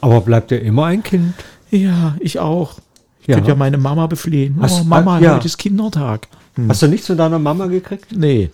Aber 0.00 0.20
bleibt 0.20 0.52
ja 0.52 0.58
immer 0.58 0.86
ein 0.86 1.02
Kind. 1.02 1.34
Ja, 1.72 2.16
ich 2.20 2.38
auch. 2.38 2.74
Ich 3.22 3.26
Ja. 3.26 3.34
könnte 3.34 3.50
ja 3.50 3.56
meine 3.56 3.78
Mama 3.78 4.06
beflehen. 4.06 4.58
Hast- 4.60 4.82
oh, 4.82 4.84
Mama, 4.84 5.18
ja. 5.18 5.34
heute 5.34 5.46
ist 5.46 5.58
Kindertag. 5.58 6.28
Hast 6.68 6.82
du 6.82 6.86
nichts 6.86 7.08
von 7.08 7.16
deiner 7.16 7.40
Mama 7.40 7.66
gekriegt? 7.66 8.12
Nee. 8.16 8.50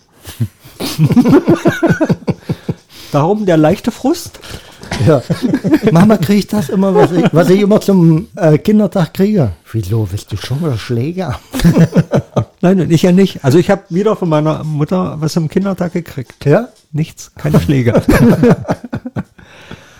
Darum 3.13 3.47
der 3.47 3.57
leichte 3.57 3.91
Frust? 3.91 4.41
Ja. 5.07 5.23
Mama, 5.91 6.17
kriege 6.17 6.39
ich 6.41 6.47
das 6.47 6.69
immer, 6.69 6.95
was 6.95 7.13
ich, 7.13 7.25
was 7.33 7.51
ich 7.51 7.61
immer 7.61 7.81
zum 7.81 8.29
äh, 8.37 8.59
Kindertag 8.59 9.15
kriege? 9.15 9.53
Wieso, 9.73 10.11
willst 10.11 10.33
du 10.33 10.37
schon 10.37 10.61
wieder 10.61 10.79
Schläger? 10.79 11.41
Nein, 12.61 12.81
und 12.81 12.91
ich 12.91 13.03
ja 13.03 13.13
nicht. 13.13 13.45
Also 13.45 13.59
ich 13.59 13.71
habe 13.71 13.83
wieder 13.89 14.17
von 14.17 14.29
meiner 14.29 14.65
Mutter 14.65 15.17
was 15.21 15.37
am 15.37 15.49
Kindertag 15.49 15.93
gekriegt. 15.93 16.45
Ja? 16.45 16.69
Nichts, 16.93 17.33
keine 17.35 17.61
Schläge. 17.61 18.03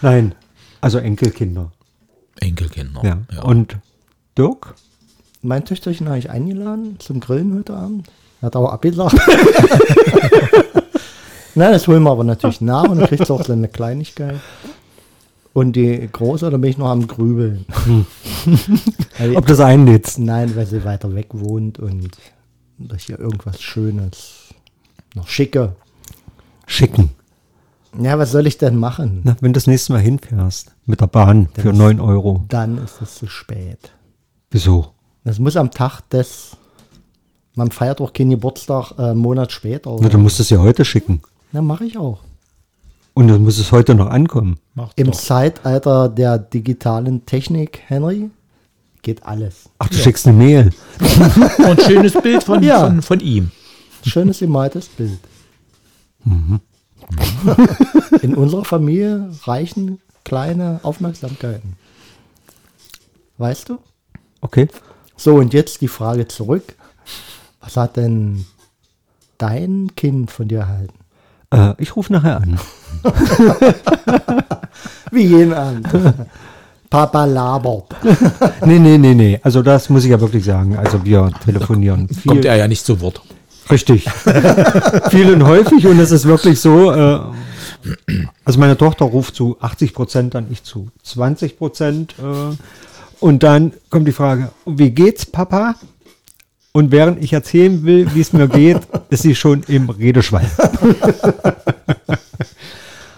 Nein, 0.03 0.35
also 0.81 0.99
Enkelkinder. 0.99 1.73
Enkelkinder. 2.41 3.03
Ja. 3.03 3.43
Und 3.43 3.77
Dirk? 4.37 4.75
Mein 5.43 5.65
Töchterchen 5.65 6.09
habe 6.09 6.19
ich 6.19 6.31
eingeladen 6.31 6.97
zum 6.99 7.21
Grillen 7.21 7.55
heute 7.55 7.75
Abend. 7.75 8.09
Hat 8.43 8.57
aber 8.57 8.73
abgesagt. 8.73 9.15
Nein, 11.55 11.73
das 11.73 11.87
holen 11.87 12.03
wir 12.03 12.11
aber 12.11 12.25
natürlich 12.25 12.61
nach 12.61 12.85
und 12.89 12.99
dann 12.99 13.09
kriegt 13.09 13.31
auch 13.31 13.45
so 13.45 13.53
eine 13.53 13.69
Kleinigkeit. 13.69 14.41
Und 15.53 15.77
die 15.77 16.09
Große, 16.11 16.49
da 16.51 16.57
bin 16.57 16.71
ich 16.71 16.79
noch 16.79 16.89
am 16.89 17.07
Grübeln. 17.07 17.67
Weil 19.19 19.37
Ob 19.37 19.47
das 19.47 19.61
einnetzt? 19.61 20.19
Nein, 20.19 20.57
weil 20.57 20.65
sie 20.67 20.83
weiter 20.85 21.15
weg 21.15 21.27
wohnt 21.33 21.79
und 21.79 22.09
dass 22.79 23.03
ich 23.03 23.11
ihr 23.11 23.21
irgendwas 23.21 23.61
Schönes 23.61 24.55
noch 25.15 25.29
schicke. 25.29 25.77
Schicken. 26.67 27.11
Ja, 28.01 28.19
was 28.19 28.33
soll 28.33 28.47
ich 28.47 28.57
denn 28.57 28.77
machen? 28.77 29.21
Na, 29.25 29.37
wenn 29.43 29.53
du 29.53 29.59
das 29.59 29.67
nächste 29.67 29.93
Mal 29.93 30.01
hinfährst 30.01 30.73
mit 30.87 31.03
der 31.03 31.07
Bahn 31.09 31.49
für 31.55 31.69
ist- 31.71 31.77
9 31.77 32.01
Euro. 32.01 32.47
Dann 32.49 32.79
ist 32.79 33.03
es 33.03 33.17
zu 33.17 33.27
spät. 33.27 33.93
Wieso? 34.51 34.93
Das 35.25 35.39
muss 35.39 35.57
am 35.59 35.71
Tag 35.71 36.01
des. 36.09 36.57
Man 37.55 37.71
feiert 37.71 38.01
auch 38.01 38.13
keinen 38.13 38.31
Geburtstag 38.31 38.93
äh, 38.99 39.03
einen 39.03 39.19
Monat 39.21 39.53
später. 39.53 39.97
Na, 40.01 40.09
du 40.09 40.19
musst 40.19 40.41
es 40.41 40.51
ja 40.51 40.59
heute 40.59 40.85
schicken. 40.85 41.23
Na, 41.53 41.61
mache 41.63 41.85
ich 41.85 41.99
auch. 41.99 42.21
Und 43.15 43.29
dann 43.29 43.43
muss 43.45 43.59
es 43.59 43.73
heute 43.73 43.95
noch 43.95 44.07
ankommen. 44.09 44.59
Macht 44.75 44.99
Im 44.99 45.11
doch. 45.11 45.19
Zeitalter 45.19 46.09
der 46.09 46.39
digitalen 46.39 47.27
Technik, 47.27 47.81
Henry, 47.87 48.31
geht 49.03 49.27
alles. 49.27 49.69
Ach, 49.79 49.89
du 49.89 49.97
schickst 49.97 50.27
eine 50.27 50.37
Mail. 50.39 50.71
Und 51.59 51.63
ein 51.65 51.81
schönes 51.81 52.15
Bild 52.15 52.43
von, 52.43 52.63
Ja. 52.63 52.87
von, 52.87 53.03
von 53.03 53.21
ihm. 53.21 53.51
Schönes 54.05 54.39
gemaltes 54.39 54.89
Bild. 54.89 55.19
In 58.23 58.35
unserer 58.35 58.65
Familie 58.65 59.29
reichen 59.45 60.01
kleine 60.25 60.81
Aufmerksamkeiten. 60.83 61.77
Weißt 63.39 63.69
du? 63.69 63.79
Okay. 64.41 64.69
So, 65.17 65.35
und 65.35 65.53
jetzt 65.53 65.81
die 65.81 65.89
Frage 65.89 66.29
zurück. 66.29 66.75
Was 67.63 67.77
hat 67.77 67.97
denn 67.97 68.45
dein 69.39 69.91
Kind 69.97 70.31
von 70.31 70.49
dir 70.49 70.61
erhalten? 70.61 70.99
Äh, 71.51 71.75
ich 71.79 71.97
rufe 71.97 72.13
nachher 72.13 72.39
an. 72.39 72.59
Wie 75.11 75.25
jeden 75.25 75.55
Abend. 75.55 75.89
Papa 76.93 77.25
labert. 77.25 77.95
nee, 78.67 78.79
nee, 78.79 78.99
nee, 78.99 79.15
nee. 79.15 79.41
Also 79.43 79.63
das 79.63 79.89
muss 79.89 80.05
ich 80.05 80.11
ja 80.11 80.21
wirklich 80.21 80.45
sagen. 80.45 80.77
Also 80.77 81.05
wir 81.05 81.31
telefonieren 81.45 82.07
Kommt 82.27 82.41
viel. 82.43 82.47
er 82.47 82.57
ja 82.57 82.69
nicht 82.69 82.85
zu 82.85 83.01
Wort. 83.01 83.23
Richtig. 83.71 84.11
viel 85.11 85.33
und 85.33 85.45
häufig 85.45 85.87
und 85.87 85.99
es 85.99 86.11
ist 86.11 86.27
wirklich 86.27 86.61
so. 86.61 86.93
Äh, 86.93 87.21
also 88.45 88.61
meine 88.61 88.77
Tochter 88.77 89.07
ruft 89.07 89.35
zu 89.35 89.57
80 89.61 89.95
Prozent 89.95 90.37
an, 90.37 90.49
ich 90.51 90.65
zu 90.65 90.91
20 91.03 91.57
Prozent. 91.57 92.15
Äh, 92.19 92.57
und 93.21 93.43
dann 93.43 93.73
kommt 93.89 94.07
die 94.07 94.13
Frage, 94.13 94.51
wie 94.67 94.91
geht's, 94.91 95.25
Papa? 95.25 95.77
Und 96.73 96.91
während 96.91 97.23
ich 97.23 97.33
erzählen 97.35 97.85
will, 97.85 98.15
wie 98.15 98.21
es 98.21 98.33
mir 98.33 98.49
geht, 98.49 98.81
ist 99.11 99.23
sie 99.23 99.35
schon 99.35 99.63
im 99.65 99.91
Redeschwall. 99.91 100.51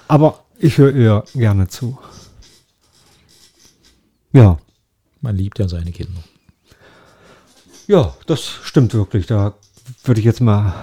Aber 0.09 0.41
ich 0.59 0.79
höre 0.79 0.95
ihr 0.95 1.25
gerne 1.35 1.69
zu. 1.69 1.99
Ja, 4.33 4.59
Man 5.21 5.37
liebt 5.37 5.59
ja 5.61 5.69
seine 5.69 5.93
Kinder. 5.93 6.21
ja, 7.87 8.15
das 8.27 8.43
stimmt 8.43 8.93
wirklich. 8.95 9.27
Da 9.27 9.55
würde 10.03 10.19
ich 10.21 10.25
jetzt 10.25 10.41
mal 10.41 10.75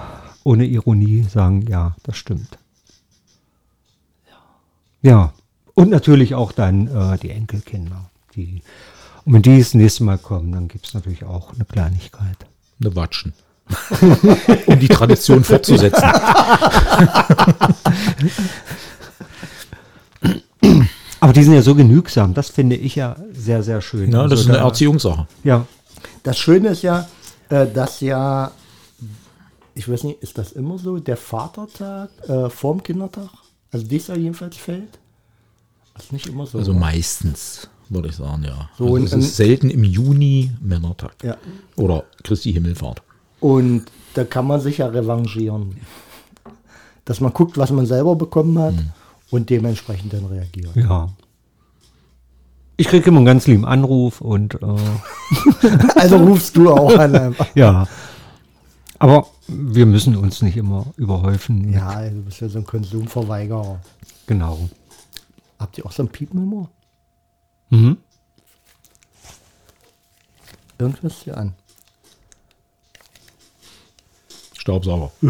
ohne 0.44 0.64
Ironie 0.64 1.24
sagen, 1.24 1.62
ja, 1.68 1.94
das 2.02 2.16
stimmt. 2.16 2.58
Ja, 5.02 5.34
und 5.74 5.90
natürlich 5.90 6.34
auch 6.34 6.52
dann 6.52 6.86
äh, 6.86 7.18
die 7.18 7.30
Enkelkinder. 7.30 8.10
Die, 8.34 8.62
und 9.24 9.34
wenn 9.34 9.42
die 9.42 9.58
das 9.58 9.74
nächste 9.74 10.04
Mal 10.04 10.18
kommen, 10.18 10.52
dann 10.52 10.68
gibt 10.68 10.86
es 10.86 10.94
natürlich 10.94 11.24
auch 11.24 11.52
eine 11.52 11.64
Kleinigkeit. 11.64 12.46
Eine 12.84 12.94
Watschen. 12.96 13.32
um 14.66 14.78
die 14.78 14.88
Tradition 14.88 15.44
fortzusetzen. 15.44 16.02
Aber 21.20 21.32
die 21.32 21.42
sind 21.44 21.54
ja 21.54 21.62
so 21.62 21.74
genügsam, 21.74 22.34
das 22.34 22.48
finde 22.48 22.76
ich 22.76 22.96
ja 22.96 23.16
sehr, 23.32 23.62
sehr 23.62 23.80
schön. 23.80 24.10
Ja, 24.10 24.22
das 24.24 24.32
Also 24.32 24.42
ist 24.42 24.48
eine 24.50 24.58
da- 24.58 24.64
Erziehungssache. 24.64 25.26
Ja, 25.44 25.66
Das 26.24 26.38
Schöne 26.38 26.68
ist 26.70 26.82
ja, 26.82 27.08
äh, 27.48 27.66
dass 27.72 28.00
ja, 28.00 28.50
ich 29.74 29.88
weiß 29.88 30.04
nicht, 30.04 30.20
ist 30.22 30.36
das 30.38 30.52
immer 30.52 30.78
so, 30.78 30.98
der 30.98 31.16
Vatertag 31.16 32.10
äh, 32.28 32.50
vorm 32.50 32.82
Kindertag, 32.82 33.28
also 33.70 33.86
dies 33.86 34.08
Jahr 34.08 34.18
jedenfalls 34.18 34.56
fällt? 34.56 34.98
Das 35.94 36.04
ist 36.06 36.12
nicht 36.12 36.26
immer 36.26 36.46
so. 36.46 36.58
Also 36.58 36.72
oder? 36.72 36.80
meistens, 36.80 37.68
würde 37.94 38.08
ich 38.08 38.16
sagen, 38.16 38.44
ja. 38.44 38.68
So 38.78 38.84
also 38.84 38.96
in- 38.96 39.04
es 39.04 39.12
ist 39.12 39.36
selten 39.36 39.70
im 39.70 39.84
Juni 39.84 40.50
Männertag. 40.60 41.14
Ja. 41.22 41.36
Oder 41.76 42.04
Christi 42.22 42.52
Himmelfahrt. 42.52 43.02
Und 43.40 43.84
da 44.14 44.24
kann 44.24 44.46
man 44.46 44.60
sich 44.60 44.78
ja 44.78 44.86
revanchieren. 44.86 45.76
Dass 47.04 47.20
man 47.20 47.32
guckt, 47.32 47.58
was 47.58 47.70
man 47.72 47.86
selber 47.86 48.14
bekommen 48.14 48.58
hat 48.58 48.74
und 49.30 49.50
dementsprechend 49.50 50.12
dann 50.12 50.26
reagiert. 50.26 50.74
ja. 50.76 51.08
Ich 52.78 52.88
kriege 52.88 53.06
immer 53.08 53.18
einen 53.18 53.26
ganz 53.26 53.46
lieben 53.46 53.64
Anruf 53.66 54.20
und 54.20 54.54
äh, 54.54 54.58
Also 55.96 56.16
rufst 56.16 56.56
du 56.56 56.70
auch 56.72 56.96
an. 56.98 57.14
einfach. 57.14 57.46
ja. 57.54 57.86
Aber 58.98 59.26
wir 59.48 59.84
müssen 59.86 60.16
uns 60.16 60.42
nicht 60.42 60.56
immer 60.56 60.86
überhäufen. 60.96 61.72
Ja, 61.72 62.08
du 62.08 62.22
bist 62.22 62.40
ja 62.40 62.48
so 62.48 62.58
ein 62.58 62.66
Konsumverweigerer. 62.66 63.80
Genau. 64.26 64.68
Habt 65.58 65.76
ihr 65.78 65.86
auch 65.86 65.92
so 65.92 66.02
ein 66.04 66.08
Piepen 66.08 66.42
immer? 66.42 66.70
Mhm. 67.72 67.96
Irgendwas 70.78 71.22
hier 71.24 71.38
an. 71.38 71.54
Staubsauger. 74.58 75.10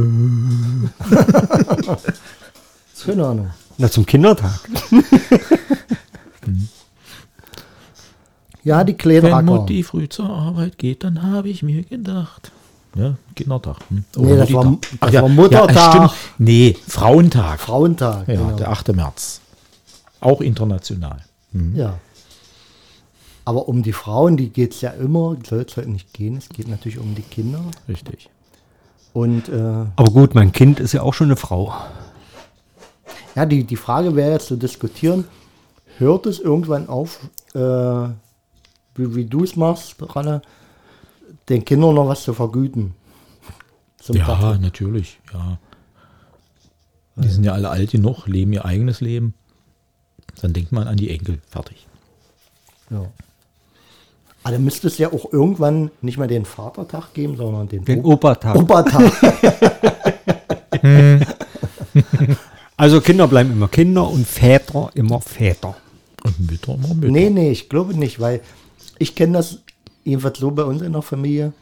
Keine 3.05 3.27
Ahnung. 3.27 3.51
Na, 3.79 3.89
zum 3.89 4.05
Kindertag. 4.05 4.61
Ja, 8.65 8.83
die 8.83 8.95
Wenn. 8.95 9.45
Mutti 9.45 9.85
früh 9.85 10.09
zur 10.09 10.29
Arbeit 10.29 10.79
geht, 10.79 11.05
dann 11.05 11.23
habe 11.23 11.49
ich 11.49 11.63
mir 11.63 11.85
gedacht. 11.85 12.51
Ja, 12.97 13.15
Kindertag. 13.37 13.77
Hm. 13.89 14.05
Nee, 14.17 14.37
das 14.37 14.53
war- 14.53 14.65
Muttitag. 14.65 15.01
das 15.01 15.13
ja, 15.13 15.23
war 15.23 15.29
Muttertag. 15.29 15.75
Ja, 15.77 16.09
stimmt. 16.09 16.13
Nee, 16.39 16.77
Frauentag. 16.89 17.61
Frauentag. 17.61 18.27
ja, 18.27 18.35
genau. 18.35 18.57
der 18.57 18.71
8. 18.71 18.89
März. 18.95 19.41
Auch 20.21 20.41
international. 20.41 21.25
Ja. 21.75 21.99
Aber 23.45 23.69
um 23.69 23.83
die 23.83 23.93
Frauen, 23.93 24.37
die 24.37 24.51
geht 24.51 24.75
es 24.75 24.81
ja 24.81 24.91
immer, 24.91 25.37
soll 25.49 25.65
es 25.69 25.77
heute 25.77 25.91
nicht 25.91 26.13
gehen. 26.13 26.37
Es 26.37 26.49
geht 26.49 26.69
natürlich 26.69 26.99
um 26.99 27.15
die 27.15 27.23
Kinder. 27.23 27.63
Richtig. 27.89 28.31
Und 29.13 29.49
äh, 29.49 29.87
Aber 29.97 30.13
gut, 30.13 30.35
mein 30.35 30.53
Kind 30.53 30.81
ist 30.81 30.93
ja 30.93 31.03
auch 31.03 31.15
schon 31.15 31.27
eine 31.27 31.37
Frau. 31.37 31.75
ja, 33.35 33.45
die, 33.45 33.65
die 33.65 33.77
Frage 33.77 34.15
wäre 34.15 34.33
jetzt 34.33 34.47
zu 34.47 34.57
diskutieren, 34.57 35.25
hört 35.99 36.27
es 36.27 36.39
irgendwann 36.39 36.89
auf, 36.89 37.21
äh, 37.55 37.59
wie, 37.59 39.15
wie 39.15 39.25
du 39.25 39.45
es 39.45 39.57
machst, 39.57 39.97
Ralle, 40.01 40.43
den 41.49 41.65
Kindern 41.65 41.95
noch 41.95 42.09
was 42.09 42.23
zu 42.23 42.33
vergüten? 42.33 42.95
Ja, 44.09 44.25
Tag. 44.25 44.61
natürlich. 44.61 45.21
Ja. 45.33 45.59
Die 47.17 47.29
sind 47.29 47.45
ja 47.45 47.53
alle 47.53 47.69
alt 47.69 47.91
genug, 47.91 48.27
leben 48.27 48.53
ihr 48.53 48.65
eigenes 48.65 49.01
Leben. 49.01 49.35
Dann 50.41 50.53
denkt 50.53 50.73
man 50.73 50.89
an 50.89 50.97
die 50.97 51.11
Enkel. 51.11 51.41
Fertig. 51.49 51.87
ja. 52.91 53.07
Aber 54.45 54.53
dann 54.55 54.65
müsste 54.65 54.89
es 54.89 54.99
ja 54.99 55.13
auch 55.13 55.33
irgendwann 55.33 55.91
nicht 56.01 56.19
mehr 56.19 56.27
den 56.27 56.45
Vatertag 56.45 57.15
geben, 57.15 57.37
sondern 57.37 57.69
den, 57.69 57.85
Den 57.85 58.05
O- 58.05 58.13
Opertag. 58.15 58.57
Opertag. 58.57 59.13
Also 62.77 63.01
Kinder 63.01 63.29
bleiben 63.29 63.53
immer 63.53 63.69
Kinder 63.69 64.09
und 64.09 64.27
Väter 64.27 64.91
immer 64.95 65.21
Väter. 65.21 65.77
Und 66.25 66.51
Mütter 66.51 66.75
immer 66.75 66.95
Mütter. 66.95 67.13
Nee, 67.13 67.31
nee, 67.31 67.51
ich 67.51 67.69
glaube 67.69 67.95
nicht, 67.95 68.19
weil 68.19 68.41
ich 68.99 69.15
kenne 69.15 69.35
das 69.35 69.59
jedenfalls 70.05 70.39
so 70.39 70.51
bei 70.51 70.65
uns 70.65 70.83
in 70.83 70.93
der 70.93 71.03
Familie, 71.03 71.53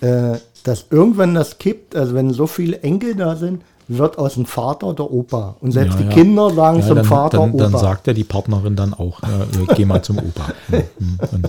äh, 0.00 0.34
dass 0.62 0.86
irgendwann 0.90 1.34
das 1.34 1.58
kippt, 1.58 1.96
also 1.96 2.14
wenn 2.14 2.30
so 2.32 2.46
viele 2.46 2.80
Enkel 2.82 3.16
da 3.16 3.34
sind, 3.34 3.62
wird 3.88 4.18
aus 4.18 4.34
dem 4.34 4.46
Vater 4.46 4.94
der 4.94 5.10
Opa. 5.10 5.56
Und 5.60 5.72
selbst 5.72 5.94
Ja, 5.98 6.02
die 6.04 6.08
ja. 6.08 6.14
Kinder 6.14 6.50
sagen 6.50 6.80
Ja, 6.80 6.86
zum 6.86 6.96
dann, 6.96 7.04
Vater 7.04 7.38
dann, 7.38 7.50
Opa. 7.52 7.62
dann 7.64 7.76
sagt 7.78 8.06
ja 8.06 8.12
die 8.12 8.24
Partnerin 8.24 8.76
dann 8.76 8.94
auch, 8.94 9.20
ja, 9.22 9.28
äh, 9.62 9.74
geh 9.74 9.84
mal 9.84 10.02
zum 10.02 10.18
Opa. 10.18 10.46
Hm, 10.98 11.18
Und, 11.32 11.48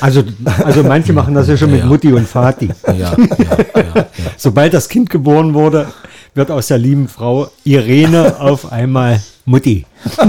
Also, 0.00 0.22
also 0.64 0.82
manche 0.82 1.12
machen 1.12 1.34
das 1.34 1.48
ja 1.48 1.56
schon 1.56 1.70
mit 1.70 1.80
Ja. 1.80 1.86
Mutti 1.86 2.12
und 2.12 2.32
Vati. 2.32 2.70
ja, 2.86 2.92
ja, 2.94 3.16
ja, 3.18 3.82
ja. 3.96 4.06
Sobald 4.36 4.74
das 4.74 4.88
Kind 4.88 5.08
geboren 5.10 5.54
wurde, 5.54 5.86
wird 6.34 6.50
aus 6.50 6.66
der 6.68 6.78
lieben 6.78 7.08
Frau 7.08 7.48
Irene 7.64 8.40
auf 8.40 8.70
einmal 8.72 9.20
Mutti. 9.44 9.86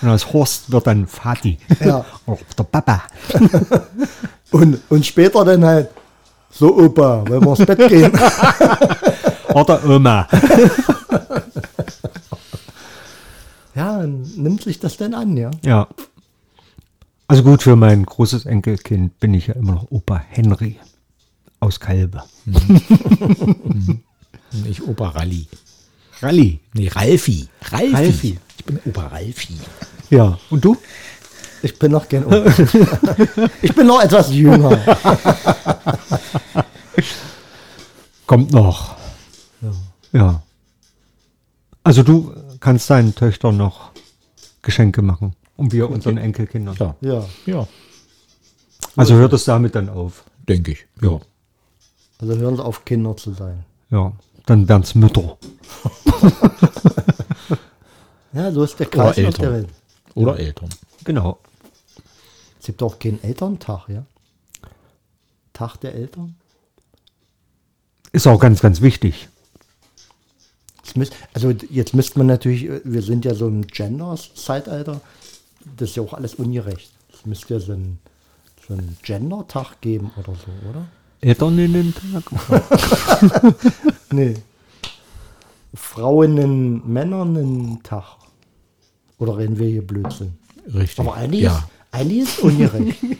Und 0.00 0.10
aus 0.10 0.32
Horst 0.32 0.70
wird 0.70 0.86
dann 0.86 1.08
Vati. 1.08 1.58
Ja. 1.84 2.04
Oder 2.26 2.38
der 2.56 2.62
Papa. 2.62 3.02
und, 4.52 4.78
und 4.88 5.04
später 5.04 5.44
dann 5.44 5.64
halt, 5.64 5.88
so 6.52 6.72
Opa, 6.76 7.24
wenn 7.28 7.44
wir 7.44 7.50
ins 7.58 7.66
Bett 7.66 7.88
gehen. 7.88 8.12
Oder 9.54 9.84
Oma. 9.84 10.28
ja, 13.74 14.06
nimmt 14.06 14.62
sich 14.62 14.78
das 14.78 14.96
denn 14.96 15.14
an, 15.14 15.36
ja. 15.36 15.50
Ja. 15.64 15.88
Also 17.26 17.42
gut, 17.42 17.62
für 17.62 17.76
mein 17.76 18.06
großes 18.06 18.46
Enkelkind 18.46 19.20
bin 19.20 19.34
ich 19.34 19.48
ja 19.48 19.54
immer 19.54 19.72
noch 19.72 19.90
Opa 19.90 20.16
Henry 20.30 20.78
aus 21.60 21.78
Kalbe. 21.78 22.22
Ich 24.64 24.82
Opa 24.82 25.08
Ralli. 25.08 25.46
Ralli. 26.22 26.60
Nee, 26.72 26.88
Ralfi. 26.88 27.48
Ralfi. 27.70 27.94
Ralfi. 27.94 28.38
Ich 28.56 28.64
bin 28.64 28.80
Opa 28.86 29.08
Ralfi. 29.08 29.54
Ja. 30.10 30.38
Und 30.50 30.64
du? 30.64 30.76
Ich 31.62 31.78
bin 31.78 31.92
noch 31.92 32.08
gern 32.08 32.24
Opa. 32.24 32.44
ich 33.62 33.74
bin 33.74 33.86
noch 33.86 34.00
etwas 34.02 34.32
jünger. 34.32 34.78
Kommt 38.26 38.52
noch. 38.52 38.97
Ja. 40.12 40.42
Also 41.84 42.02
du 42.02 42.34
kannst 42.60 42.88
deinen 42.90 43.14
Töchtern 43.14 43.56
noch 43.56 43.92
Geschenke 44.62 45.02
machen. 45.02 45.34
Und 45.56 45.72
wir 45.72 45.88
unseren 45.90 46.18
Enkelkindern. 46.18 46.76
Ja, 46.78 46.94
Ja, 47.00 47.24
ja, 47.46 47.68
Also 48.96 49.14
hört 49.14 49.32
es 49.32 49.44
damit 49.44 49.74
dann 49.74 49.88
auf. 49.88 50.24
denke 50.48 50.72
ich. 50.72 50.86
Ja. 51.02 51.18
also 52.18 52.36
hören 52.36 52.56
Sie 52.56 52.64
auf, 52.64 52.84
Kinder 52.84 53.16
zu 53.16 53.32
sein. 53.32 53.64
Ja. 53.90 54.12
Dann 54.46 54.68
wären 54.68 54.82
es 54.82 54.94
Mütter. 54.94 55.36
Ja, 58.32 58.52
so 58.52 58.62
ist 58.62 58.78
der 58.78 58.86
Kreis 58.86 59.08
auf 59.08 59.14
der 59.14 59.24
Eltern. 59.24 59.52
Welt. 59.52 59.68
Oder 60.14 60.38
Eltern. 60.38 60.68
Genau. 61.04 61.38
Es 62.60 62.66
gibt 62.66 62.82
auch 62.82 62.98
keinen 62.98 63.22
Elterntag, 63.22 63.88
ja? 63.88 64.04
Tag 65.54 65.78
der 65.78 65.94
Eltern? 65.94 66.36
Ist 68.12 68.26
auch 68.26 68.38
ganz, 68.38 68.60
ganz 68.60 68.82
wichtig. 68.82 69.28
Müsst, 70.96 71.12
also 71.32 71.52
jetzt 71.70 71.94
müsste 71.94 72.18
man 72.18 72.26
natürlich, 72.26 72.64
äh, 72.64 72.80
wir 72.84 73.02
sind 73.02 73.24
ja 73.24 73.34
so 73.34 73.46
im 73.46 73.66
Gender-Zeitalter, 73.66 75.00
das 75.76 75.90
ist 75.90 75.96
ja 75.96 76.02
auch 76.02 76.14
alles 76.14 76.34
ungerecht. 76.34 76.90
Es 77.12 77.26
müsste 77.26 77.54
ja 77.54 77.60
so 77.60 77.72
einen 77.72 77.98
so 78.66 78.74
einen 78.74 78.96
Gender-Tag 79.02 79.80
geben 79.80 80.10
oder 80.16 80.34
so, 80.34 80.68
oder? 80.68 80.86
Elterninnen-Tag. 81.20 82.24
Nee. 84.10 84.36
Frauen, 85.74 86.82
Männern 86.90 87.78
Tag. 87.82 88.16
Oder 89.18 89.36
reden 89.36 89.58
wir 89.58 89.68
hier 89.68 89.86
Blödsinn? 89.86 90.38
Richtig. 90.72 91.00
Aber 91.00 91.14
eigentlich, 91.14 91.42
ja. 91.42 91.58
ist, 91.58 91.64
eigentlich 91.92 92.22
ist 92.22 92.38
ungerecht. 92.38 92.98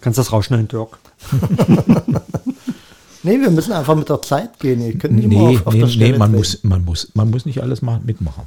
Kannst 0.00 0.18
das 0.18 0.32
rausschneiden, 0.32 0.66
Dirk? 0.66 0.98
nee, 3.22 3.40
wir 3.40 3.50
müssen 3.50 3.72
einfach 3.72 3.94
mit 3.94 4.08
der 4.08 4.20
Zeit 4.22 4.58
gehen. 4.60 4.80
Ihr 4.84 4.98
könnt 4.98 5.14
nicht 5.14 5.24
immer 5.24 5.48
Nee, 5.48 5.56
auf, 5.58 5.66
auf 5.68 5.74
nee, 5.74 5.80
der 5.80 5.88
nee 5.88 6.18
man, 6.18 6.30
treten. 6.30 6.36
muss, 6.38 6.58
man, 6.62 6.84
muss, 6.84 7.08
man 7.14 7.30
muss 7.30 7.46
nicht 7.46 7.62
alles 7.62 7.82
machen, 7.82 8.02
mitmachen. 8.04 8.44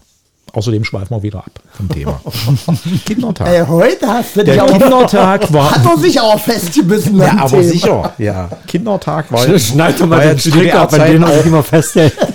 Außerdem 0.53 0.85
schweifen 0.85 1.09
wir 1.17 1.23
wieder 1.23 1.39
ab 1.39 1.51
vom 1.73 1.89
Thema. 1.89 2.21
Kindertag. 3.05 3.47
Ey, 3.47 3.65
heute 3.67 4.07
hast 4.07 4.37
du 4.37 4.43
dich 4.45 4.53
Der 4.55 4.65
Kindertag 4.65 5.51
war. 5.53 5.71
hat 5.71 5.85
er 5.85 5.97
sich 5.99 6.19
aber 6.21 6.37
festgebissen 6.39 7.17
Ja, 7.19 7.37
aber 7.39 7.49
Thema. 7.49 7.63
sicher. 7.63 8.13
Ja. 8.19 8.49
Kindertag 8.67 9.31
war, 9.33 9.59
Schneid 9.59 9.99
doch 9.99 10.09
war 10.09 10.23
ja 10.23 10.37
zu 10.37 10.51
DDR-Zeiten 10.51 11.23
er 11.23 11.29
auch, 11.29 11.33
sich 11.37 11.45
immer 11.47 11.63
festhält. 11.63 12.13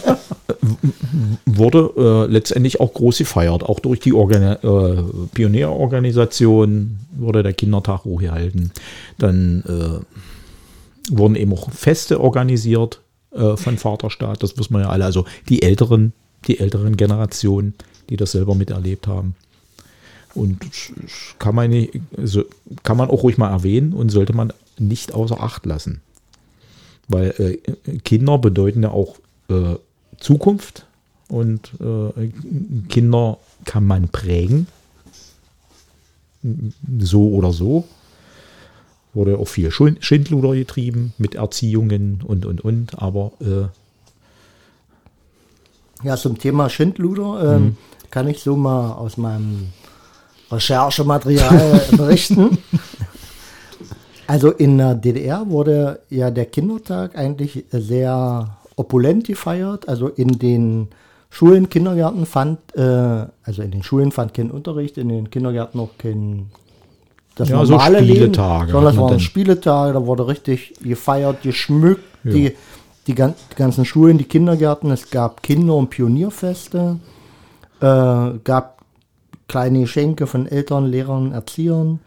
wurde 1.47 1.91
äh, 2.29 2.31
letztendlich 2.31 2.81
auch 2.81 2.93
groß 2.93 3.19
gefeiert. 3.19 3.63
Auch 3.63 3.81
durch 3.81 4.01
die 4.01 4.13
Organ 4.13 4.43
äh, 4.43 4.57
Pionierorganisation 5.35 6.99
wurde 7.13 7.43
der 7.43 7.53
Kindertag 7.53 8.05
hochgehalten. 8.05 8.71
Dann 9.19 9.63
äh, 9.67 10.05
wurden 11.11 11.37
eben 11.37 11.53
auch 11.53 11.71
Feste 11.71 12.21
organisiert 12.21 13.01
äh, 13.33 13.57
von 13.57 13.79
Vaterstaat. 13.79 14.43
Das 14.43 14.57
wissen 14.59 14.75
wir 14.75 14.83
ja 14.83 14.89
alle. 14.89 15.05
Also 15.05 15.25
die 15.49 15.63
älteren, 15.63 16.13
die 16.47 16.59
älteren 16.59 16.97
Generationen, 16.97 17.75
die 18.09 18.17
das 18.17 18.33
selber 18.33 18.55
miterlebt 18.55 19.07
haben. 19.07 19.35
Und 20.35 20.59
kann 21.39 21.55
man, 21.55 21.71
nicht, 21.71 22.01
also 22.17 22.45
kann 22.83 22.97
man 22.97 23.11
auch 23.11 23.25
ruhig 23.25 23.37
mal 23.37 23.51
erwähnen 23.51 23.93
und 23.93 24.11
sollte 24.11 24.33
man 24.33 24.53
nicht 24.79 25.13
außer 25.13 25.41
Acht 25.41 25.67
lassen. 25.67 26.01
Weil 27.09 27.35
äh, 27.39 27.99
Kinder 27.99 28.39
bedeuten 28.39 28.85
ja 28.85 28.91
auch 28.91 29.17
äh, 29.49 29.75
Zukunft 30.19 30.87
und 31.29 31.73
äh, 31.81 32.29
Kinder 32.89 33.39
kann 33.65 33.87
man 33.87 34.09
prägen. 34.09 34.69
So 36.99 37.29
oder 37.31 37.53
so. 37.53 37.85
Wurde 39.13 39.39
auch 39.39 39.49
viel 39.49 39.71
Schindluder 39.71 40.55
getrieben 40.55 41.13
mit 41.19 41.35
Erziehungen 41.35 42.23
und 42.25 42.47
und 42.47 42.61
und. 42.61 43.03
Aber 43.03 43.33
äh, 43.41 43.67
Ja, 46.07 46.17
zum 46.17 46.39
Thema 46.39 46.71
Schindluder 46.71 47.57
ähm, 47.57 47.77
kann 48.11 48.29
ich 48.29 48.41
so 48.41 48.57
mal 48.57 48.93
aus 48.93 49.17
meinem 49.17 49.69
Recherchematerial 50.51 51.83
berichten. 51.97 52.59
Also 54.27 54.51
in 54.53 54.79
der 54.79 54.95
DDR 54.95 55.49
wurde 55.49 56.01
ja 56.09 56.31
der 56.31 56.47
Kindertag 56.47 57.17
eigentlich 57.19 57.65
sehr 57.73 58.57
opulent 58.77 59.27
gefeiert. 59.27 59.89
Also 59.89 60.09
in 60.09 60.39
den 60.39 60.89
Schulen, 61.31 61.69
Kindergärten 61.69 62.27
fand, 62.27 62.59
äh, 62.77 63.27
also 63.43 63.63
in 63.63 63.71
den 63.71 63.83
Schulen 63.83 64.13
fand 64.13 64.35
kein 64.35 64.51
Unterricht, 64.51 64.99
in 64.99 65.09
den 65.09 65.31
Kindergärten 65.31 65.81
auch 65.81 65.99
kein 65.99 66.51
das 67.35 67.49
Ja, 67.49 67.65
so 67.65 67.73
normale 67.73 68.01
Leben, 68.01 68.17
Spieletage 68.17 68.73
sondern 68.73 68.87
hat 68.87 68.95
es 68.95 69.01
man 69.01 69.11
waren. 69.11 69.21
Spieletage, 69.21 69.93
da 69.95 70.07
wurde 70.07 70.27
richtig 70.27 70.75
gefeiert, 70.83 71.43
geschmückt, 71.43 72.03
Ja. 72.25 72.33
die, 72.33 72.53
die, 73.07 73.15
gan 73.15 73.35
die 73.53 73.57
ganzen 73.57 73.85
Schulen, 73.85 74.19
die 74.19 74.25
Kindergärten, 74.25 74.91
es 74.91 75.11
gab 75.11 75.43
Kinder- 75.43 75.75
und 75.77 75.91
Pionierfeste, 75.91 76.99
äh, 77.81 78.31
gab 78.45 78.81
kleine 79.49 79.81
Geschenke 79.81 80.27
von 80.27 80.47
Eltern, 80.47 80.87
Lehrern, 80.87 81.33
Erziehern, 81.33 82.01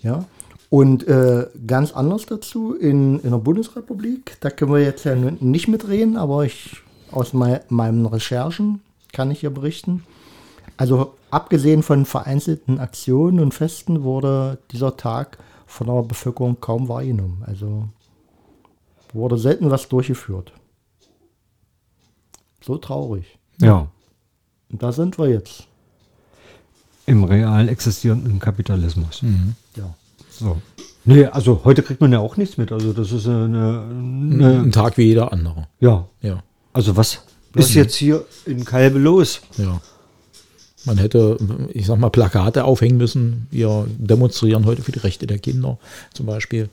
ja. 0.00 0.24
Und 0.70 1.08
äh, 1.08 1.46
ganz 1.66 1.92
anders 1.92 2.26
dazu 2.26 2.74
in, 2.74 3.20
in 3.20 3.30
der 3.30 3.38
Bundesrepublik, 3.38 4.36
da 4.40 4.50
können 4.50 4.70
wir 4.74 4.82
jetzt 4.82 5.04
ja 5.04 5.14
nicht 5.14 5.66
mitreden, 5.66 6.18
aber 6.18 6.44
ich 6.44 6.76
aus 7.10 7.32
mei 7.32 7.62
meinen 7.70 8.04
Recherchen 8.04 8.82
kann 9.14 9.30
ich 9.30 9.40
hier 9.40 9.48
berichten. 9.48 10.04
Also 10.76 11.14
abgesehen 11.30 11.82
von 11.82 12.04
vereinzelten 12.04 12.78
Aktionen 12.78 13.40
und 13.40 13.54
Festen 13.54 14.02
wurde 14.02 14.58
dieser 14.70 14.96
Tag 14.96 15.38
von 15.66 15.86
der 15.86 16.02
Bevölkerung 16.02 16.60
kaum 16.60 16.88
wahrgenommen. 16.88 17.42
Also 17.46 17.88
wurde 19.12 19.38
selten 19.38 19.70
was 19.70 19.88
durchgeführt. 19.88 20.52
So 22.60 22.78
traurig. 22.78 23.38
Ja. 23.60 23.88
Und 24.70 24.82
da 24.82 24.92
sind 24.92 25.18
wir 25.18 25.28
jetzt. 25.28 25.66
Im 27.06 27.24
real 27.24 27.68
existierenden 27.68 28.38
Kapitalismus. 28.38 29.22
Ja. 29.76 29.94
So. 30.30 30.60
Nee, 31.04 31.24
also 31.24 31.62
heute 31.64 31.82
kriegt 31.82 32.02
man 32.02 32.12
ja 32.12 32.18
auch 32.18 32.36
nichts 32.36 32.58
mit. 32.58 32.70
Also 32.70 32.92
das 32.92 33.12
ist 33.12 33.26
eine, 33.26 33.86
eine 33.90 34.60
ein 34.60 34.72
Tag 34.72 34.98
wie 34.98 35.04
jeder 35.04 35.32
andere. 35.32 35.68
ja. 35.80 36.06
Ja. 36.20 36.42
Also 36.74 36.96
was 36.96 37.22
ist 37.54 37.74
jetzt 37.74 37.94
hier 37.94 38.24
in 38.44 38.64
Kalbe 38.64 38.98
los? 38.98 39.40
Ja. 39.56 39.80
Man 40.84 40.96
hätte, 40.98 41.36
ich 41.72 41.86
sag 41.86 41.98
mal, 41.98 42.08
Plakate 42.10 42.64
aufhängen 42.64 42.96
müssen. 42.98 43.46
Wir 43.50 43.86
demonstrieren 43.98 44.64
heute 44.64 44.82
für 44.82 44.92
die 44.92 45.00
Rechte 45.00 45.26
der 45.26 45.38
Kinder 45.38 45.78
zum 46.14 46.26
Beispiel. 46.26 46.68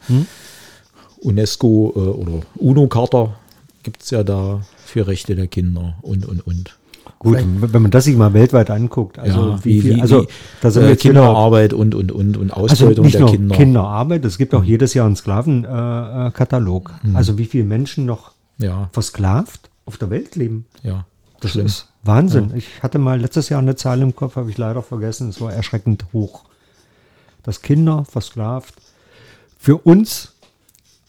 UNESCO 1.21 1.93
äh, 1.95 1.99
oder 1.99 2.41
UNO-Charta 2.57 3.35
gibt 3.83 4.03
es 4.03 4.11
ja 4.11 4.23
da 4.23 4.61
für 4.85 5.07
Rechte 5.07 5.35
der 5.35 5.47
Kinder 5.47 5.95
und, 6.01 6.25
und, 6.25 6.45
und. 6.45 6.77
Gut, 7.19 7.37
wenn 7.43 7.81
man 7.81 7.91
das 7.91 8.03
sich 8.05 8.15
mal 8.15 8.33
weltweit 8.33 8.69
anguckt, 8.69 9.17
also 9.17 9.49
ja, 9.51 9.65
wie, 9.65 9.81
viel, 9.81 10.01
also 10.01 10.27
da 10.61 10.69
sind 10.69 10.83
äh, 10.83 10.87
wieder, 10.87 10.95
Kinderarbeit 10.97 11.73
und, 11.73 11.95
und, 11.95 12.11
und, 12.11 12.37
und 12.37 12.51
also 12.51 12.63
Ausbeutung 12.85 13.05
nicht 13.05 13.15
der 13.15 13.21
nur 13.21 13.31
Kinder. 13.31 13.55
Kinderarbeit, 13.55 14.25
es 14.25 14.37
gibt 14.37 14.53
auch 14.53 14.63
jedes 14.63 14.93
Jahr 14.93 15.05
einen 15.07 15.15
Sklavenkatalog. 15.15 16.29
Äh, 16.29 16.31
Katalog. 16.37 16.93
Also 17.13 17.37
wie 17.37 17.45
viele 17.45 17.63
Menschen 17.63 18.05
noch 18.05 18.31
Ja, 18.59 18.89
versklavt 18.91 19.69
auf 19.85 19.97
der 19.97 20.09
Welt 20.09 20.35
leben. 20.35 20.65
ja. 20.83 21.05
Das 21.45 21.51
Schlimm. 21.53 21.65
ist 21.67 21.87
Wahnsinn. 22.03 22.51
Ich 22.55 22.81
hatte 22.83 22.97
mal 22.99 23.19
letztes 23.19 23.49
Jahr 23.49 23.59
eine 23.61 23.75
Zahl 23.75 24.01
im 24.01 24.15
Kopf, 24.15 24.35
habe 24.35 24.49
ich 24.49 24.57
leider 24.57 24.81
vergessen. 24.81 25.29
Es 25.29 25.39
war 25.41 25.53
erschreckend 25.53 26.05
hoch. 26.13 26.43
Dass 27.43 27.61
Kinder 27.61 28.05
versklavt 28.05 28.73
für 29.59 29.77
uns 29.77 30.33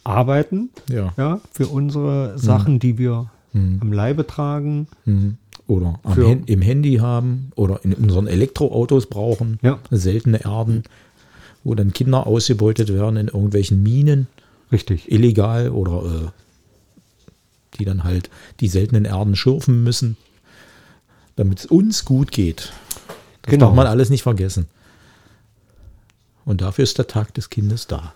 arbeiten, 0.04 0.70
Ja. 0.90 1.12
ja, 1.16 1.40
für 1.52 1.66
unsere 1.68 2.38
Sachen, 2.38 2.78
die 2.78 2.98
wir 2.98 3.30
am 3.54 3.92
Leibe 3.92 4.26
tragen. 4.26 4.86
Mhm. 5.06 5.38
Oder 5.66 5.98
Hen 6.14 6.44
im 6.44 6.60
Handy 6.62 6.96
haben 6.96 7.50
oder 7.56 7.80
in 7.84 7.92
unseren 7.94 8.26
Elektroautos 8.28 9.06
brauchen. 9.06 9.58
Ja. 9.62 9.78
Seltene 9.90 10.44
Erden, 10.44 10.84
wo 11.64 11.74
dann 11.74 11.92
Kinder 11.94 12.26
ausgebeutet 12.26 12.92
werden 12.92 13.16
in 13.16 13.26
irgendwelchen 13.28 13.82
Minen, 13.82 14.28
Richtig. 14.70 15.10
illegal 15.10 15.70
oder 15.70 16.04
äh, 16.04 17.78
die 17.78 17.84
dann 17.84 18.04
halt 18.04 18.30
die 18.60 18.68
seltenen 18.68 19.06
Erden 19.06 19.34
schürfen 19.36 19.82
müssen, 19.82 20.16
damit 21.36 21.60
es 21.60 21.66
uns 21.66 22.04
gut 22.04 22.32
geht. 22.32 22.72
Das 23.42 23.50
Genau. 23.52 23.66
darf 23.66 23.74
man 23.76 23.86
alles 23.86 24.10
nicht 24.10 24.22
vergessen. 24.22 24.66
Und 26.44 26.60
dafür 26.60 26.84
ist 26.84 26.98
der 26.98 27.06
Tag 27.06 27.34
des 27.34 27.50
Kindes 27.50 27.86
da, 27.86 28.12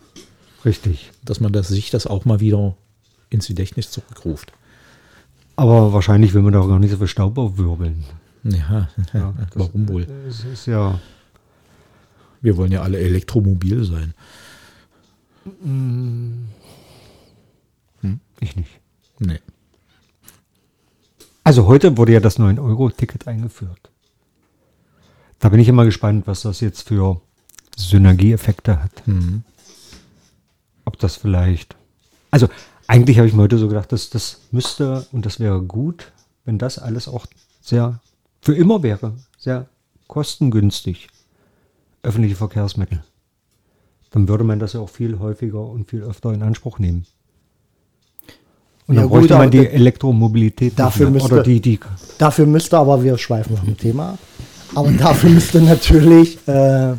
Richtig. 0.65 1.11
dass 1.25 1.41
man 1.41 1.53
das, 1.53 1.69
sich 1.69 1.91
das 1.91 2.07
auch 2.07 2.25
mal 2.25 2.41
wieder 2.41 2.77
ins 3.29 3.47
Gedächtnis 3.49 3.91
zurückruft. 3.91 4.53
Aber 5.57 5.93
wahrscheinlich 5.93 6.33
will 6.35 6.43
man 6.43 6.53
da 6.53 6.61
auch 6.61 6.69
gar 6.69 6.79
nicht 6.79 6.91
so 6.91 6.97
viel 6.97 7.07
Staub 7.09 7.37
aufwirbeln. 7.39 8.05
Ja, 8.45 8.89
Ja, 9.13 9.35
das- 9.37 9.49
warum 9.55 9.89
wohl? 9.89 10.07
Es 10.29 10.45
ist 10.45 10.67
ja. 10.67 10.99
Wir 12.41 12.57
wollen 12.57 12.73
ja 12.73 12.81
alle 12.83 12.99
elektromobil 12.99 13.85
sein. 13.85 14.15
Ich 18.41 18.57
nicht. 18.57 18.81
Nee. 19.19 19.39
Also 21.51 21.67
heute 21.67 21.97
wurde 21.97 22.13
ja 22.13 22.21
das 22.21 22.39
9-Euro-Ticket 22.39 23.27
eingeführt. 23.27 23.91
Da 25.41 25.49
bin 25.49 25.59
ich 25.59 25.67
immer 25.67 25.85
gespannt, 25.85 26.29
was 26.29 26.43
das 26.43 26.61
jetzt 26.61 26.87
für 26.87 27.21
Synergieeffekte 27.77 28.81
hat. 28.81 29.05
Mhm. 29.05 29.43
Ob 30.85 30.97
das 31.01 31.17
vielleicht. 31.17 31.75
Also 32.31 32.49
eigentlich 32.87 33.19
habe 33.19 33.27
ich 33.27 33.35
mir 33.35 33.43
heute 33.43 33.59
so 33.59 33.67
gedacht, 33.67 33.91
dass 33.91 34.11
das 34.11 34.43
müsste 34.53 35.09
und 35.11 35.27
das 35.27 35.41
wäre 35.41 35.61
gut, 35.61 36.13
wenn 36.45 36.57
das 36.57 36.79
alles 36.79 37.09
auch 37.09 37.27
sehr 37.61 37.99
für 38.41 38.55
immer 38.55 38.85
wäre, 38.85 39.15
sehr 39.37 39.67
kostengünstig. 40.07 41.09
Öffentliche 42.05 42.37
Verkehrsmittel. 42.37 43.03
Dann 44.13 44.29
würde 44.29 44.45
man 44.45 44.61
das 44.61 44.75
ja 44.75 44.79
auch 44.79 44.89
viel 44.89 45.19
häufiger 45.19 45.67
und 45.67 45.91
viel 45.91 46.05
öfter 46.05 46.33
in 46.33 46.45
Anspruch 46.45 46.79
nehmen. 46.79 47.07
Und 48.87 48.97
Ja 48.97 49.03
dann 49.03 49.11
gut, 49.11 49.19
bräuchte 49.21 49.35
man 49.35 49.43
aber 49.43 49.51
die 49.51 49.67
Elektromobilität 49.69 50.73
dafür 50.79 51.11
mehr. 51.11 51.23
oder 51.25 51.37
müsste- 51.37 51.51
die, 51.51 51.61
die 51.61 51.81
Dafür 52.19 52.47
müsste 52.47 52.79
aber, 52.79 53.03
wir 53.03 53.17
schweifen 53.19 53.57
vom 53.57 53.77
Thema 53.77 54.11
ab, 54.11 54.19
aber 54.75 54.91
dafür 54.93 55.31
müsste 55.31 55.61
natürlich 55.63 56.37
äh, 56.49 56.95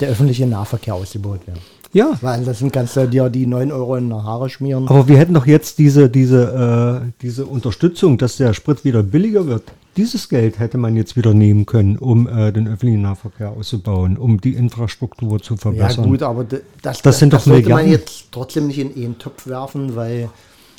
der 0.00 0.08
öffentliche 0.10 0.46
Nahverkehr 0.46 0.94
ausgebaut 0.94 1.40
werden. 1.46 1.60
ja, 1.92 2.10
Weil 2.20 2.44
das 2.44 2.58
sind 2.60 2.76
du 2.76 3.08
dir 3.08 3.30
die 3.30 3.46
9 3.46 3.72
Euro 3.72 3.96
in 3.96 4.08
die 4.10 4.14
Haare 4.14 4.48
schmieren. 4.50 4.86
Aber 4.88 5.08
wir 5.08 5.18
hätten 5.18 5.34
doch 5.34 5.46
jetzt 5.46 5.78
diese, 5.78 6.08
diese, 6.10 7.02
äh, 7.06 7.10
diese 7.22 7.46
Unterstützung, 7.46 8.18
dass 8.18 8.36
der 8.36 8.52
Sprit 8.52 8.84
wieder 8.84 9.02
billiger 9.02 9.46
wird. 9.46 9.64
Dieses 9.96 10.28
Geld 10.28 10.60
hätte 10.60 10.78
man 10.78 10.94
jetzt 10.94 11.16
wieder 11.16 11.34
nehmen 11.34 11.66
können, 11.66 11.96
um 11.98 12.28
äh, 12.28 12.52
den 12.52 12.68
öffentlichen 12.68 13.02
Nahverkehr 13.02 13.50
auszubauen, 13.50 14.16
um 14.16 14.40
die 14.40 14.52
Infrastruktur 14.52 15.40
zu 15.42 15.54
Ja 15.54 15.58
verbessern. 15.60 16.06
gut, 16.06 16.22
aber 16.22 16.44
d- 16.44 16.60
das, 16.82 17.02
Das 17.02 17.18
sind 17.18 17.32
doch 17.32 17.40
sollte 17.40 17.68
man 17.70 17.78
Milliarden. 17.82 18.04
jetzt 18.06 18.26
trotzdem 18.30 18.68
nicht 18.68 18.78
in 18.78 18.94
einen 18.94 19.18
Topf 19.18 19.48
werfen, 19.48 19.96
weil 19.96 20.28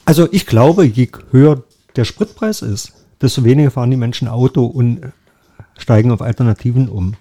Also 0.10 0.28
ich 0.32 0.48
glaube, 0.48 0.86
je 0.86 1.08
höher 1.30 1.62
der 1.95 2.04
Spritpreis 2.04 2.63
ist, 2.63 2.93
desto 3.22 3.43
weniger 3.43 3.69
fahren 3.69 3.91
die 3.91 3.98
Menschen 3.98 4.28
Auto 4.28 4.65
und 4.65 5.02
steigen 5.78 6.10
auf 6.12 6.24
Alternativen 6.24 6.89
um. 6.89 7.13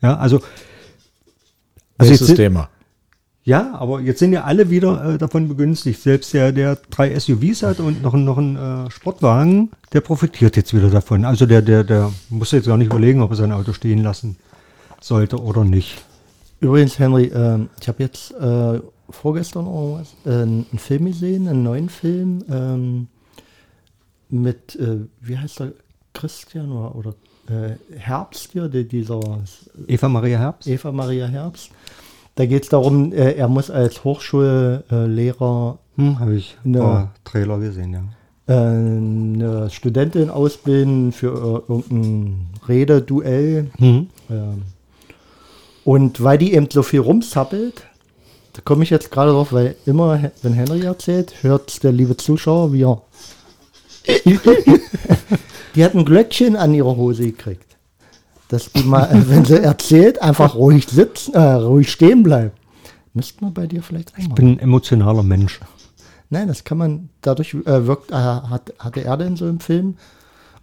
Ja, 0.00 0.16
also, 0.16 0.36
also 0.38 0.44
jetzt 1.98 2.08
Nächstes 2.08 2.26
sind, 2.28 2.36
Thema. 2.36 2.70
Ja, 3.44 3.74
aber 3.74 4.00
jetzt 4.00 4.20
sind 4.20 4.32
ja 4.32 4.44
alle 4.44 4.70
wieder 4.70 5.04
äh, 5.14 5.18
davon 5.18 5.48
begünstigt. 5.48 6.00
Selbst 6.00 6.32
der, 6.32 6.50
der 6.50 6.76
drei 6.88 7.18
SUVs 7.18 7.62
hat 7.62 7.80
und 7.80 8.00
noch, 8.00 8.14
einen- 8.14 8.24
noch 8.24 8.38
einen 8.38 8.86
äh, 8.86 8.90
Sportwagen, 8.90 9.70
der 9.92 10.00
profitiert 10.00 10.56
jetzt 10.56 10.72
wieder 10.72 10.88
davon. 10.88 11.26
Also 11.26 11.44
der, 11.44 11.60
der, 11.60 11.84
der 11.84 12.10
muss 12.30 12.52
jetzt 12.52 12.68
gar 12.68 12.78
nicht 12.78 12.86
überlegen, 12.86 13.20
ob 13.20 13.32
er 13.32 13.36
sein 13.36 13.52
Auto 13.52 13.74
stehen 13.74 14.02
lassen 14.02 14.36
sollte 15.02 15.38
oder 15.42 15.62
nicht. 15.64 16.02
Übrigens, 16.60 16.98
Henry, 16.98 17.24
ähm, 17.34 17.68
ich 17.80 17.88
habe 17.88 18.02
jetzt 18.02 18.30
äh, 18.40 18.80
vorgestern 19.10 19.66
oder 19.66 20.00
was, 20.00 20.14
äh, 20.26 20.42
einen 20.42 20.66
Film 20.78 21.06
gesehen, 21.06 21.48
einen 21.48 21.62
neuen 21.62 21.88
Film 21.88 22.44
ähm, 22.50 23.08
mit, 24.28 24.76
äh, 24.76 24.98
wie 25.20 25.38
heißt 25.38 25.60
der, 25.60 25.72
Christian 26.14 26.70
oder, 26.72 26.94
oder 26.94 27.14
äh, 27.48 27.76
Herbst 27.98 28.52
hier, 28.52 28.68
der, 28.68 28.84
dieser 28.84 29.20
Eva 29.88 30.08
Maria 30.08 30.38
Herbst? 30.38 30.68
Eva 30.68 30.92
Maria 30.92 31.26
Herbst. 31.26 31.70
Da 32.34 32.46
geht 32.46 32.62
es 32.64 32.68
darum, 32.70 33.12
äh, 33.12 33.32
er 33.32 33.48
muss 33.48 33.70
als 33.70 34.04
Hochschullehrer 34.04 35.78
Hm, 35.96 36.18
habe 36.18 36.34
ich 36.36 36.56
ein 36.64 36.74
Ja. 36.74 36.80
paar 36.80 37.14
Trailer 37.24 37.58
gesehen, 37.58 37.92
ja. 37.92 38.02
äh, 38.46 38.56
eine 38.56 39.68
Studentin 39.70 40.30
ausbilden 40.30 41.12
für 41.12 41.64
äh, 41.68 41.72
irgendein 41.72 42.46
Rededuell. 42.66 43.70
Mhm. 43.78 44.06
Ähm, 44.30 44.62
und 45.84 46.22
weil 46.22 46.38
die 46.38 46.54
eben 46.54 46.68
so 46.70 46.82
viel 46.82 47.00
rumzappelt, 47.00 47.86
da 48.52 48.60
komme 48.62 48.84
ich 48.84 48.90
jetzt 48.90 49.10
gerade 49.10 49.30
drauf, 49.30 49.52
weil 49.52 49.76
immer, 49.86 50.30
wenn 50.42 50.52
Henry 50.52 50.82
erzählt, 50.82 51.34
hört 51.42 51.82
der 51.82 51.92
liebe 51.92 52.16
Zuschauer, 52.16 52.72
wie 52.72 52.84
er. 52.84 53.02
die 55.74 55.84
hat 55.84 55.94
ein 55.94 56.04
Glöckchen 56.04 56.56
an 56.56 56.74
ihrer 56.74 56.96
Hose 56.96 57.24
gekriegt. 57.24 57.76
Dass 58.48 58.70
die 58.72 58.82
mal, 58.82 59.08
wenn 59.28 59.44
sie 59.44 59.62
erzählt, 59.62 60.20
einfach 60.20 60.54
ruhig 60.54 60.86
sitzen, 60.88 61.34
äh, 61.34 61.40
ruhig 61.40 61.90
stehen 61.90 62.22
bleibt. 62.22 62.58
Müsste 63.14 63.44
man 63.44 63.54
bei 63.54 63.66
dir 63.66 63.82
vielleicht 63.82 64.12
auch 64.12 64.18
Ich 64.18 64.28
bin 64.30 64.52
ein 64.52 64.58
emotionaler 64.58 65.22
Mensch. 65.22 65.60
Nein, 66.28 66.48
das 66.48 66.64
kann 66.64 66.78
man, 66.78 67.08
dadurch 67.20 67.54
äh, 67.54 67.86
wirkt, 67.86 68.10
äh, 68.10 68.14
hat, 68.14 68.72
hatte 68.78 69.04
er 69.04 69.16
denn 69.16 69.36
so 69.36 69.46
im 69.48 69.60
Film 69.60 69.96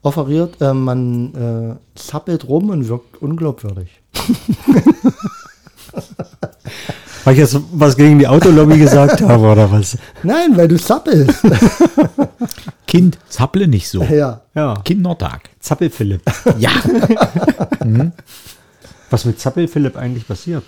offeriert, 0.01 0.61
äh, 0.61 0.73
man 0.73 1.33
äh, 1.35 1.75
zappelt 1.95 2.47
rum 2.47 2.69
und 2.69 2.87
wirkt 2.87 3.21
unglaubwürdig. 3.21 4.01
Weil 7.29 7.35
ich 7.35 7.41
jetzt 7.41 7.59
was 7.73 7.95
gegen 7.95 8.17
die 8.17 8.27
Autolobby 8.27 8.79
gesagt 8.79 9.21
habe 9.21 9.45
oder 9.51 9.71
was? 9.71 9.95
Nein, 10.23 10.57
weil 10.57 10.67
du 10.67 10.77
zappelst. 10.79 11.43
Kind, 12.87 13.19
zapple 13.29 13.67
nicht 13.67 13.87
so. 13.87 14.01
ja. 14.01 14.41
Ja, 14.55 14.73
Kindertag. 14.83 15.51
Zappel-Philipp. 15.59 16.23
Ja. 16.57 16.71
Was 19.11 19.25
mit 19.25 19.39
Zappel-Philipp 19.39 19.95
eigentlich 19.95 20.27
passiert? 20.27 20.63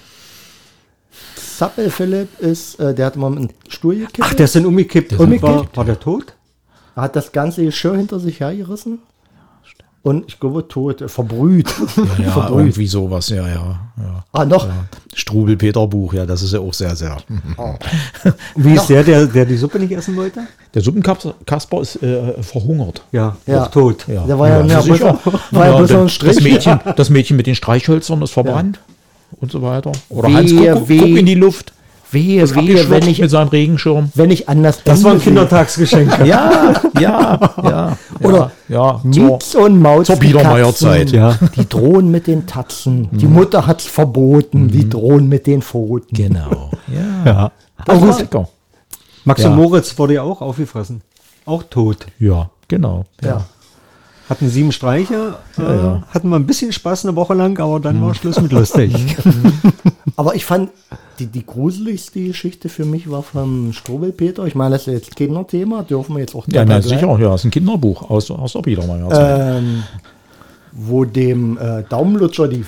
Zappel 1.57 1.89
Philipp 1.89 2.39
ist, 2.39 2.79
äh, 2.79 2.93
der 2.93 3.07
hat 3.07 3.15
mal 3.15 3.31
einen 3.35 3.49
Stuhl 3.67 3.95
gekippt, 3.95 4.19
Ach, 4.21 4.33
der 4.35 4.45
ist 4.45 4.55
dann 4.55 4.67
umgekippt. 4.67 5.13
ist 5.13 5.19
Und 5.19 5.41
war, 5.41 5.49
umgekippt. 5.53 5.77
war 5.77 5.85
der 5.85 5.99
tot? 5.99 6.35
hat 6.95 7.15
das 7.15 7.31
ganze 7.31 7.63
Geschirr 7.65 7.95
hinter 7.97 8.19
sich 8.19 8.39
hergerissen 8.39 8.99
und 10.03 10.25
ich 10.27 10.39
glaube 10.39 10.67
tot, 10.67 11.01
äh, 11.01 11.07
verbrüht. 11.07 11.67
Ja, 11.95 12.03
ja 12.25 12.31
verbrüht. 12.31 12.59
irgendwie 12.59 12.87
sowas, 12.87 13.29
ja, 13.29 13.47
ja. 13.47 13.79
ja. 13.97 14.23
Ah, 14.31 14.45
noch. 14.45 14.67
Strubel-Peter-Buch, 15.13 16.13
ja, 16.13 16.25
das 16.25 16.41
ist 16.41 16.53
ja 16.53 16.59
auch 16.59 16.73
sehr, 16.73 16.95
sehr. 16.95 17.17
Wie 18.55 18.73
ist 18.73 18.87
der, 18.87 19.03
der, 19.03 19.25
der 19.27 19.45
die 19.45 19.57
Suppe 19.57 19.79
nicht 19.79 19.91
essen 19.91 20.15
wollte? 20.15 20.41
Der 20.73 20.81
Suppenkasper 20.81 21.81
ist 21.81 22.01
äh, 22.01 22.41
verhungert. 22.41 23.03
Ja, 23.11 23.35
Ja. 23.45 23.63
auch 23.65 23.71
tot. 23.71 24.05
Ja, 24.07 24.23
Der 24.25 24.39
war 24.39 24.49
ja, 24.49 24.65
ja, 24.65 24.81
sicher. 24.81 25.19
bloß, 25.23 25.39
war 25.51 25.65
ja 25.65 25.71
Ja, 25.71 25.77
bloß 25.77 25.91
ein 25.91 25.97
das, 26.03 26.13
Strich. 26.13 26.35
das, 26.35 26.43
Mädchen, 26.43 26.79
das 26.95 27.09
Mädchen 27.09 27.37
mit 27.37 27.47
den 27.47 27.55
Streichhölzern 27.55 28.21
ist 28.21 28.31
verbrannt 28.31 28.79
und 29.39 29.51
so 29.51 29.61
weiter. 29.61 29.91
Oder 30.09 30.29
Wehe, 30.29 30.37
Hans, 30.37 30.51
guck, 30.51 30.87
guck 30.87 31.07
in 31.17 31.25
die 31.25 31.35
Luft. 31.35 31.73
Wehe, 32.11 32.55
wehe, 32.55 32.89
wenn 32.89 33.07
ich, 33.07 33.19
mit 33.21 33.29
seinem 33.31 33.47
Regenschirm. 33.47 34.11
wenn 34.15 34.31
ich 34.31 34.49
an 34.49 34.63
das 34.63 34.83
Das 34.83 35.03
war 35.03 35.11
ein 35.11 35.13
Ende. 35.17 35.23
Kindertagsgeschenk. 35.25 36.25
Ja, 36.25 36.73
ja, 36.99 37.39
ja. 37.63 37.97
Oder 38.21 38.51
ja, 38.67 38.99
Mietz 39.03 39.55
und 39.55 39.79
Maus. 39.81 40.07
zur 40.07 40.17
die 40.17 40.27
Biedermeierzeit. 40.27 41.11
Ja. 41.11 41.37
Die 41.55 41.67
drohen 41.69 42.11
mit 42.11 42.27
den 42.27 42.47
Tatzen. 42.47 43.07
Die 43.11 43.27
Mutter 43.27 43.65
hat's 43.65 43.85
verboten. 43.85 44.67
Die 44.67 44.89
drohen 44.89 45.27
mit 45.29 45.47
den 45.47 45.61
Pfoten. 45.61 46.15
Genau. 46.15 46.69
Ja. 46.93 47.25
Ja. 47.31 47.51
Das 47.85 48.01
war 48.01 48.09
August. 48.09 48.25
Max 49.23 49.41
Ja. 49.43 49.49
und 49.49 49.55
Moritz 49.55 49.97
wurde 49.97 50.15
ja 50.15 50.23
auch 50.23 50.41
aufgefressen. 50.41 51.01
Auch 51.45 51.63
tot. 51.63 52.07
Ja, 52.19 52.49
genau. 52.67 53.05
Ja. 53.23 53.45
Hatten 54.31 54.49
sieben 54.49 54.71
Streiche, 54.71 55.35
äh, 55.57 55.61
ja. 55.61 56.03
hatten 56.13 56.29
wir 56.29 56.37
ein 56.37 56.45
bisschen 56.45 56.71
Spaß 56.71 57.05
eine 57.05 57.17
Woche 57.17 57.33
lang, 57.33 57.59
aber 57.59 57.81
dann 57.81 58.01
war 58.01 58.15
Schluss 58.15 58.39
mit 58.39 58.53
lustig. 58.53 58.95
Aber 60.15 60.35
ich 60.35 60.45
fand, 60.45 60.69
die, 61.19 61.25
die 61.25 61.45
gruseligste 61.45 62.23
Geschichte 62.23 62.69
für 62.69 62.85
mich 62.85 63.09
war 63.09 63.23
vom 63.23 63.73
Strobelpeter. 63.73 64.45
Ich 64.45 64.55
meine, 64.55 64.75
das 64.75 64.87
ist 64.87 64.93
jetzt 64.93 65.15
Kinderthema, 65.15 65.83
dürfen 65.83 66.15
wir 66.15 66.21
jetzt 66.21 66.33
auch 66.35 66.45
Ja, 66.47 66.63
bleiben. 66.63 66.81
sicher. 66.81 67.19
Ja, 67.19 67.35
ist 67.35 67.43
ein 67.43 67.51
Kinderbuch 67.51 68.09
aus, 68.09 68.31
aus 68.31 68.53
der 68.53 68.61
Biedermeierzeit. 68.61 69.57
Ähm, 69.57 69.83
wo 70.71 71.03
dem 71.03 71.57
äh, 71.57 71.83
Daumenlutscher 71.89 72.47
die 72.47 72.63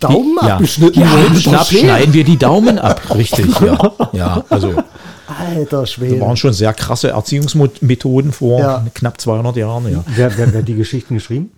Daumen 0.00 0.38
ja. 0.40 0.54
abgeschnitten 0.54 1.00
ja, 1.02 1.12
wurden. 1.12 1.36
schnapp, 1.36 1.66
schneiden 1.66 2.14
wir 2.14 2.24
die 2.24 2.38
Daumen 2.38 2.78
ab. 2.78 3.02
Richtig, 3.14 3.46
ja. 3.60 3.92
Ja, 4.12 4.44
also 4.48 4.74
Alter 5.38 5.86
Schwede. 5.86 6.20
waren 6.20 6.36
schon 6.36 6.52
sehr 6.52 6.72
krasse 6.74 7.10
Erziehungsmethoden 7.10 8.32
vor 8.32 8.60
Ja. 8.60 8.84
knapp 8.94 9.20
200 9.20 9.56
Jahren. 9.56 9.90
Ja. 9.92 10.04
Wer, 10.14 10.36
wer, 10.36 10.52
wer 10.52 10.60
hat 10.60 10.68
die 10.68 10.74
Geschichten 10.74 11.14
geschrieben? 11.14 11.50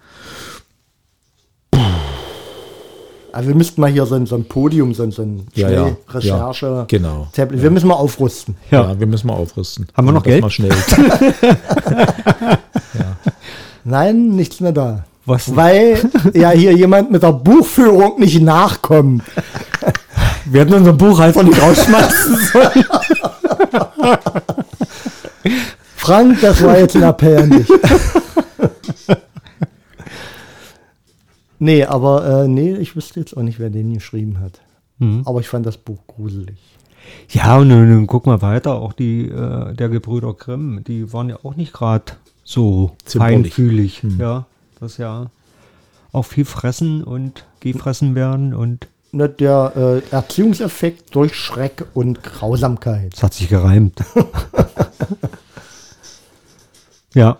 Also 3.33 3.49
wir 3.49 3.57
müssten 3.57 3.81
mal 3.81 3.91
hier 3.91 4.07
so 4.07 4.15
ein, 4.15 4.27
so 4.27 4.37
ein 4.37 4.45
Podium, 4.45 4.95
so 4.95 5.03
ein, 5.03 5.11
so 5.11 5.23
ein 5.23 5.49
Ja, 5.55 5.69
ja. 5.69 5.89
Schnellrecherche, 6.09 6.67
Ja, 6.67 6.85
genau. 6.87 7.27
Tablet. 7.33 7.63
Wir 7.63 7.71
müssen 7.71 7.89
mal 7.89 7.95
aufrüsten. 7.95 8.55
Ja. 8.71 8.97
wir 8.99 9.07
müssen 9.09 9.27
mal 9.27 9.35
aufrüsten. 9.35 9.89
Haben 9.97 10.07
wir 10.07 10.13
noch 10.13 10.23
Geld? 10.23 10.41
Mal 10.41 10.51
schnell. 10.51 10.71
Nein, 13.85 14.29
nichts 14.37 14.61
mehr 14.61 14.71
da. 14.73 15.05
Was? 15.27 15.55
Weil 15.57 15.99
ja 16.35 16.51
hier 16.51 16.73
jemand 16.75 17.11
mit 17.11 17.23
der 17.25 17.33
Buchführung 17.33 18.21
nicht 18.21 18.41
nachkommt. 18.41 19.25
Wir 20.45 20.61
hätten 20.61 20.75
unseren 20.75 20.97
Buchhalter 20.97 21.43
nicht 21.43 21.61
rausschmeißen 21.61 22.37
sollen. 22.53 22.85
Frank, 25.97 26.40
das 26.40 26.62
war 26.62 26.79
jetzt 26.79 26.97
ein 26.97 27.03
Appell 27.03 27.38
an 27.38 27.51
dich. 27.51 27.69
nee, 31.59 31.85
aber 31.85 32.45
äh, 32.45 32.49
nee, 32.49 32.75
ich 32.77 32.97
wüsste 32.97 33.21
jetzt 33.21 33.37
auch 33.37 33.43
nicht, 33.43 33.59
wer 33.59 33.71
den 33.71 33.95
geschrieben 33.95 34.40
hat. 34.40 34.61
Mhm. 34.99 35.23
Aber 35.25 35.40
ich 35.40 35.49
fand 35.49 35.67
das 35.67 35.77
Buch 35.77 36.01
gruselig. 36.07 36.59
Ja, 37.31 37.59
und 37.59 37.69
nun, 37.69 37.88
nun 37.88 38.07
guck 38.07 38.27
mal 38.27 38.43
weiter. 38.43 38.75
Auch 38.75 38.93
die 38.93 39.29
äh, 39.29 39.75
der 39.75 39.88
Gebrüder 39.88 40.35
Grimm, 40.35 40.85
die 40.85 41.12
waren 41.12 41.29
ja 41.29 41.38
auch 41.43 41.57
nicht 41.57 41.73
gerade 41.73 42.12
so 42.45 42.93
Zimperlich. 43.05 43.55
feinfühlig. 43.55 44.03
Ja, 44.19 44.47
das 44.81 44.99
ja 44.99 45.31
auch 46.12 46.25
viel 46.25 46.45
fressen 46.45 47.03
und 47.03 47.45
gefressen 47.61 48.14
werden 48.14 48.55
und 48.55 48.88
Ne, 49.14 49.29
Der 49.29 49.72
äh, 49.77 50.14
Erziehungseffekt 50.14 51.14
durch 51.14 51.35
Schreck 51.37 51.85
und 51.94 52.22
Grausamkeit. 52.22 53.14
es 53.14 53.22
hat 53.22 53.35
sich 53.35 53.48
gereimt. 53.48 53.98
ja, 57.14 57.38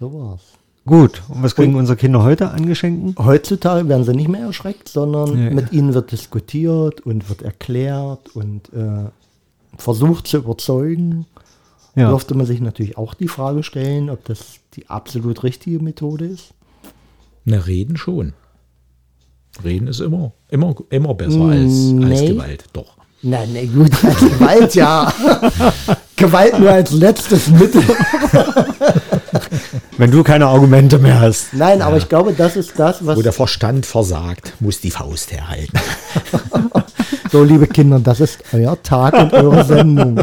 So 0.00 0.12
war's. 0.12 0.40
gut. 0.86 1.22
Und 1.28 1.42
was 1.42 1.54
kriegen 1.54 1.74
unsere 1.76 1.96
Kinder 1.96 2.22
heute 2.22 2.50
angeschenken? 2.50 3.14
Heutzutage 3.18 3.88
werden 3.88 4.04
sie 4.04 4.14
nicht 4.14 4.28
mehr 4.28 4.46
erschreckt, 4.46 4.88
sondern 4.88 5.34
Nee. 5.36 5.50
mit 5.54 5.72
ihnen 5.72 5.94
wird 5.94 6.12
diskutiert 6.12 7.00
und 7.02 7.28
wird 7.28 7.42
erklärt 7.42 8.34
und 8.34 8.72
äh, 8.72 9.10
versucht 9.76 10.26
zu 10.26 10.38
überzeugen. 10.38 11.26
Ja. 11.94 12.08
Dürfte 12.10 12.34
man 12.34 12.46
sich 12.46 12.60
natürlich 12.60 12.96
auch 12.96 13.14
die 13.14 13.28
Frage 13.28 13.62
stellen, 13.62 14.08
ob 14.10 14.24
das 14.24 14.56
die 14.74 14.88
absolut 14.88 15.42
richtige 15.42 15.80
Methode 15.80 16.26
ist. 16.26 16.54
Na, 17.44 17.58
reden 17.58 17.96
schon. 17.96 18.34
Reden 19.64 19.88
ist 19.88 20.00
immer, 20.00 20.32
immer, 20.48 20.74
immer 20.90 21.14
besser 21.14 21.40
als, 21.42 21.62
als 21.62 22.20
Nee. 22.20 22.28
Gewalt. 22.28 22.64
Doch. 22.72 22.96
Nein, 23.22 23.52
nee, 23.52 23.66
gut, 23.66 23.90
als 24.04 24.18
Gewalt 24.20 24.74
ja. 24.74 25.12
Gewalt 26.16 26.58
nur 26.58 26.70
als 26.70 26.90
letztes 26.92 27.48
Mittel. 27.48 27.82
Wenn 29.96 30.10
du 30.12 30.22
keine 30.22 30.46
Argumente 30.46 30.98
mehr 30.98 31.20
hast. 31.20 31.52
Nein, 31.52 31.82
aber 31.82 31.96
ich 31.96 32.08
glaube, 32.08 32.32
das 32.32 32.56
ist 32.56 32.78
das, 32.78 33.04
was 33.04 33.16
Wo 33.16 33.22
der 33.22 33.32
Verstand 33.32 33.84
versagt, 33.86 34.52
muss 34.60 34.80
die 34.80 34.92
Faust 34.92 35.32
herhalten. 35.32 35.78
So, 37.32 37.42
liebe 37.42 37.66
Kinder, 37.66 37.98
das 37.98 38.20
ist 38.20 38.38
euer 38.52 38.80
Tag 38.82 39.14
und 39.14 39.32
eure 39.32 39.64
Sendung. 39.64 40.20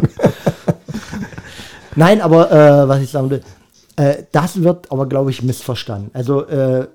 Nein, 1.95 2.21
aber 2.21 2.51
äh, 2.51 2.87
was 2.87 3.01
ich 3.01 3.09
sagen 3.11 3.29
will, 3.29 3.41
äh, 3.97 4.23
das 4.31 4.61
wird 4.63 4.91
aber, 4.91 5.07
glaube 5.07 5.31
ich, 5.31 5.41
missverstanden. 5.43 6.09
Also 6.13 6.45
äh, 6.47 6.87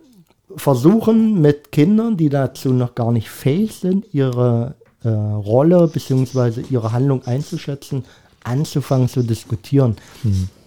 versuchen 0.57 1.41
mit 1.41 1.73
Kindern, 1.73 2.17
die 2.17 2.29
dazu 2.29 2.73
noch 2.73 2.95
gar 2.95 3.13
nicht 3.13 3.31
fähig 3.31 3.75
sind, 3.75 4.07
ihre 4.13 4.75
äh, 5.03 5.09
Rolle 5.09 5.89
bzw. 5.89 6.63
ihre 6.71 6.93
Handlung 6.93 7.25
einzuschätzen, 7.25 8.05
anzufangen 8.45 9.09
zu 9.09 9.23
diskutieren. 9.23 9.97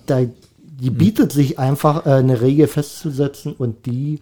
Da, 0.06 0.22
die 0.24 0.90
bietet 0.90 1.32
sich 1.32 1.60
einfach, 1.60 2.06
äh, 2.06 2.12
eine 2.12 2.42
Regel 2.42 2.68
festzusetzen 2.68 3.54
und 3.54 3.86
die 3.86 4.22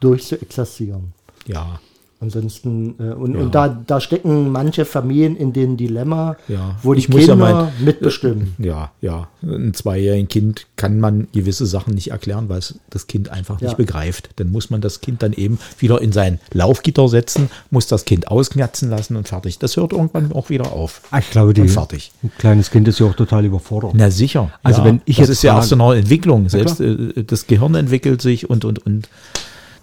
durchzuexerzieren. 0.00 1.12
Ja, 1.46 1.80
Ansonsten, 2.24 2.94
äh, 2.98 3.12
und, 3.12 3.34
Ja. 3.34 3.40
und 3.42 3.54
da, 3.54 3.68
da 3.68 4.00
stecken 4.00 4.50
manche 4.50 4.84
Familien 4.84 5.36
in 5.36 5.52
dem 5.52 5.76
Dilemma, 5.76 6.36
Ja, 6.48 6.76
wo 6.82 6.94
die 6.94 7.00
ich 7.00 7.08
muss 7.08 7.26
ja 7.26 7.34
Kinder 7.34 7.70
mein- 7.76 7.84
mitbestimmen. 7.84 8.54
ja, 8.58 8.90
ja. 9.00 9.28
Ein 9.42 9.74
zweijährigen 9.74 10.26
Kind 10.28 10.66
kann 10.76 11.00
man 11.00 11.28
gewisse 11.32 11.66
Sachen 11.66 11.94
nicht 11.94 12.10
erklären, 12.10 12.48
weil 12.48 12.58
es 12.58 12.78
das 12.90 13.06
Kind 13.06 13.28
einfach 13.28 13.60
Ja. 13.60 13.68
nicht 13.68 13.76
begreift. 13.76 14.30
Dann 14.36 14.50
muss 14.50 14.70
man 14.70 14.80
das 14.80 15.00
Kind 15.00 15.22
dann 15.22 15.32
eben 15.34 15.58
wieder 15.78 16.00
in 16.00 16.12
sein 16.12 16.40
Laufgitter 16.52 17.08
setzen, 17.08 17.50
muss 17.70 17.86
das 17.86 18.04
Kind 18.06 18.28
ausknatzen 18.28 18.88
lassen 18.90 19.16
und 19.16 19.28
fertig. 19.28 19.58
Das 19.58 19.76
hört 19.76 19.92
irgendwann 19.92 20.32
auch 20.32 20.48
wieder 20.50 20.72
auf. 20.72 21.02
Ah, 21.10 21.18
Ich 21.18 21.30
glaube, 21.30 21.52
die, 21.54 21.60
Und 21.60 21.68
fertig. 21.68 22.10
ein 22.22 22.32
kleines 22.38 22.70
Kind 22.70 22.88
ist 22.88 22.98
ja 22.98 23.06
auch 23.06 23.14
total 23.14 23.44
überfordert. 23.44 23.92
Na 23.94 24.10
sicher. 24.10 24.50
Also 24.62 24.80
ja, 24.80 24.86
wenn 24.86 25.02
ich 25.04 25.16
das 25.16 25.28
jetzt 25.28 25.36
ist 25.38 25.42
ja 25.42 25.56
erst 25.56 25.72
in 25.72 25.78
frage- 25.78 25.90
einer 25.92 26.00
Entwicklung. 26.00 26.48
Selbst 26.48 26.80
äh, 26.80 27.22
das 27.24 27.46
Gehirn 27.46 27.74
entwickelt 27.74 28.22
sich 28.22 28.48
und 28.48 28.64
und 28.64 28.84
und. 28.86 29.08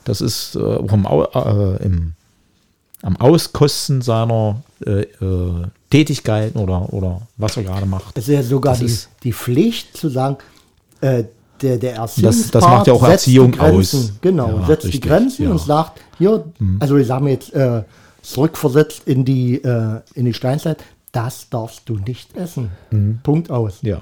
Das 0.04 0.20
ist 0.20 0.56
äh, 0.56 0.60
auch 0.60 0.92
im, 0.94 1.06
äh, 1.06 1.84
im, 1.86 2.14
am 3.04 3.16
Auskosten 3.18 4.02
seiner 4.02 4.62
äh, 4.86 5.02
äh, 5.02 5.68
Tätigkeiten 5.90 6.58
oder, 6.60 6.94
oder 6.94 7.22
was 7.38 7.58
er 7.58 7.64
gerade 7.64 7.86
macht. 7.86 8.18
Es 8.18 8.28
ist 8.28 8.34
ja 8.34 8.44
sogar 8.44 8.74
Das 8.74 8.80
die, 8.80 8.86
ist- 8.86 9.10
die 9.24 9.34
Pflicht 9.34 9.98
zu 9.98 10.10
sagen, 10.10 10.38
äh, 11.02 11.24
der, 11.62 11.78
der 11.78 11.96
das 11.96 12.18
Erziehungspart 12.18 12.64
macht 12.64 12.88
ja 12.88 12.94
auch 12.94 13.04
Erziehung 13.04 13.52
die 13.52 13.60
aus. 13.60 14.14
Genau, 14.22 14.60
Ja, 14.62 14.66
setzt 14.68 14.84
die 14.84 14.88
richtig, 14.88 15.02
Grenzen 15.10 15.44
ja. 15.44 15.50
Mhm. 15.50 15.56
und 15.56 15.62
sagt, 15.62 16.00
hier, 16.18 16.44
also 16.80 16.98
ich 16.98 17.06
sage 17.08 17.24
mir 17.24 17.32
jetzt 17.32 17.54
äh, 17.54 17.84
zurückversetzt 18.24 19.04
in 19.06 19.26
die, 19.26 19.64
äh, 19.64 20.00
in 20.16 20.26
die 20.26 20.34
Steinzeit, 20.34 20.84
das 21.12 21.50
darfst 21.50 21.82
du 21.86 21.98
nicht 21.98 22.36
essen. 22.36 22.72
Mhm. 22.90 23.20
Punkt 23.24 23.52
aus. 23.52 23.80
Ja. 23.82 24.02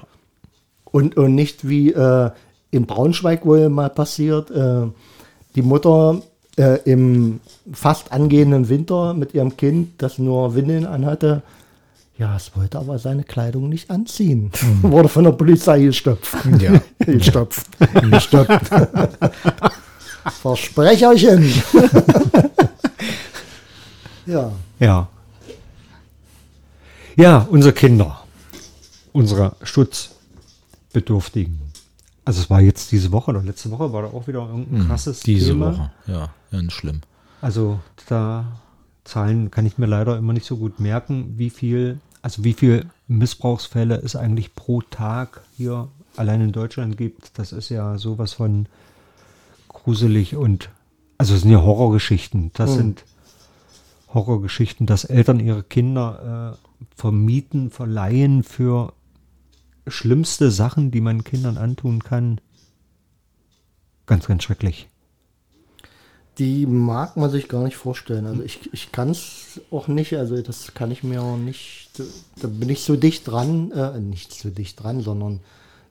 Und, 0.84 1.16
und 1.16 1.34
nicht 1.34 1.68
wie 1.68 1.92
äh, 1.92 2.30
in 2.70 2.86
Braunschweig 2.86 3.44
wohl 3.44 3.68
mal 3.68 3.90
passiert, 3.90 4.50
äh, 4.50 4.86
die 5.54 5.62
Mutter 5.62 6.22
äh, 6.56 6.78
im 6.84 7.40
fast 7.72 8.12
angehenden 8.12 8.68
Winter 8.68 9.14
mit 9.14 9.34
ihrem 9.34 9.56
Kind, 9.56 10.02
das 10.02 10.18
nur 10.18 10.54
Windeln 10.54 10.86
anhatte, 10.86 11.42
ja, 12.20 12.36
es 12.36 12.54
wollte 12.54 12.78
aber 12.78 12.98
seine 12.98 13.24
Kleidung 13.24 13.70
nicht 13.70 13.90
anziehen. 13.90 14.52
Wurde 14.82 15.08
von 15.08 15.24
der 15.24 15.32
Polizei 15.32 15.80
gestopft. 15.80 16.36
Ja. 16.60 16.78
gestopft. 16.98 17.66
gestopft. 18.10 18.60
Versprecherchen. 20.42 21.50
ja. 24.26 24.52
Ja. 24.78 25.08
Ja, 27.16 27.48
unsere 27.50 27.72
Kinder. 27.72 28.22
Unsere 29.12 29.56
Schutzbedürftigen. 29.62 31.69
Also 32.24 32.40
es 32.42 32.50
war 32.50 32.60
jetzt 32.60 32.92
diese 32.92 33.12
Woche 33.12 33.30
oder 33.30 33.42
letzte 33.42 33.70
Woche 33.70 33.92
war 33.92 34.02
da 34.02 34.08
auch 34.08 34.26
wieder 34.26 34.40
irgendein 34.40 34.86
krasses 34.86 35.20
Diese 35.20 35.52
Thema. 35.52 35.72
Woche. 35.72 35.90
Ja, 36.06 36.30
ganz 36.50 36.72
schlimm. 36.72 37.00
Also 37.40 37.80
da 38.08 38.46
Zahlen 39.04 39.50
kann 39.50 39.66
ich 39.66 39.78
mir 39.78 39.86
leider 39.86 40.16
immer 40.18 40.32
nicht 40.32 40.46
so 40.46 40.56
gut 40.56 40.78
merken, 40.78 41.34
wie 41.36 41.50
viel, 41.50 41.98
also 42.22 42.44
wie 42.44 42.52
viel 42.52 42.86
Missbrauchsfälle 43.08 43.96
es 43.96 44.14
eigentlich 44.14 44.54
pro 44.54 44.82
Tag 44.82 45.42
hier 45.56 45.88
allein 46.16 46.40
in 46.40 46.52
Deutschland 46.52 46.96
gibt. 46.96 47.38
Das 47.38 47.52
ist 47.52 47.70
ja 47.70 47.98
sowas 47.98 48.34
von 48.34 48.66
gruselig 49.68 50.36
und 50.36 50.68
also 51.18 51.34
es 51.34 51.42
sind 51.42 51.50
ja 51.50 51.62
Horrorgeschichten. 51.62 52.50
Das 52.54 52.74
sind 52.74 53.04
Horrorgeschichten, 54.12 54.86
dass 54.86 55.04
Eltern 55.04 55.38
ihre 55.38 55.62
Kinder 55.62 56.56
äh, 56.56 56.86
vermieten, 56.96 57.70
verleihen 57.70 58.42
für 58.42 58.92
schlimmste 59.90 60.50
Sachen, 60.50 60.90
die 60.90 61.00
man 61.00 61.24
Kindern 61.24 61.56
antun 61.56 62.02
kann. 62.02 62.40
Ganz, 64.06 64.26
ganz 64.26 64.42
schrecklich. 64.42 64.88
Die 66.38 66.66
mag 66.66 67.16
man 67.16 67.30
sich 67.30 67.48
gar 67.48 67.64
nicht 67.64 67.76
vorstellen. 67.76 68.26
Also 68.26 68.42
ich, 68.42 68.72
ich 68.72 68.92
kann 68.92 69.10
es 69.10 69.60
auch 69.70 69.88
nicht, 69.88 70.14
also 70.14 70.40
das 70.40 70.74
kann 70.74 70.90
ich 70.90 71.02
mir 71.02 71.22
auch 71.22 71.36
nicht, 71.36 71.90
da 72.40 72.48
bin 72.48 72.68
ich 72.70 72.82
so 72.82 72.96
dicht 72.96 73.28
dran, 73.28 73.72
äh, 73.72 74.00
nicht 74.00 74.32
so 74.32 74.48
dicht 74.48 74.82
dran, 74.82 75.00
sondern 75.00 75.40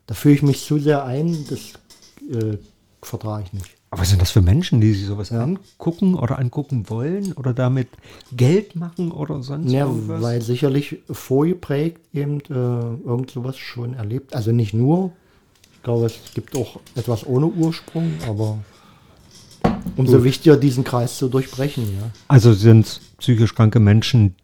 da 0.06 0.14
fühle 0.14 0.34
ich 0.34 0.42
mich 0.42 0.64
zu 0.64 0.78
sehr 0.78 1.04
ein, 1.04 1.46
das 1.48 1.74
äh, 2.28 2.58
vertrage 3.00 3.44
ich 3.44 3.52
nicht. 3.52 3.79
Aber 3.90 4.02
was 4.02 4.10
sind 4.10 4.22
das 4.22 4.30
für 4.30 4.40
Menschen, 4.40 4.80
die 4.80 4.92
sich 4.94 5.06
sowas 5.06 5.32
angucken 5.32 6.14
oder 6.14 6.38
angucken 6.38 6.88
wollen 6.88 7.32
oder 7.32 7.52
damit 7.52 7.88
Geld 8.32 8.76
machen 8.76 9.10
oder 9.10 9.42
sonst 9.42 9.72
Ja, 9.72 9.86
irgendwas? 9.86 10.22
weil 10.22 10.42
sicherlich 10.42 10.98
vorgeprägt 11.10 12.00
eben 12.12 12.40
äh, 12.40 12.52
irgend 12.52 13.30
sowas 13.30 13.58
schon 13.58 13.94
erlebt. 13.94 14.34
Also 14.34 14.52
nicht 14.52 14.74
nur, 14.74 15.10
ich 15.74 15.82
glaube, 15.82 16.06
es 16.06 16.20
gibt 16.34 16.56
auch 16.56 16.78
etwas 16.94 17.26
ohne 17.26 17.46
Ursprung, 17.46 18.12
aber 18.28 18.58
umso 19.96 20.22
wichtiger, 20.22 20.56
diesen 20.56 20.84
Kreis 20.84 21.18
zu 21.18 21.28
durchbrechen, 21.28 21.84
ja. 21.84 22.10
also 22.28 22.52
sind 22.52 23.00
psychisch 23.18 23.54
kranke 23.54 23.80
Menschen, 23.80 24.36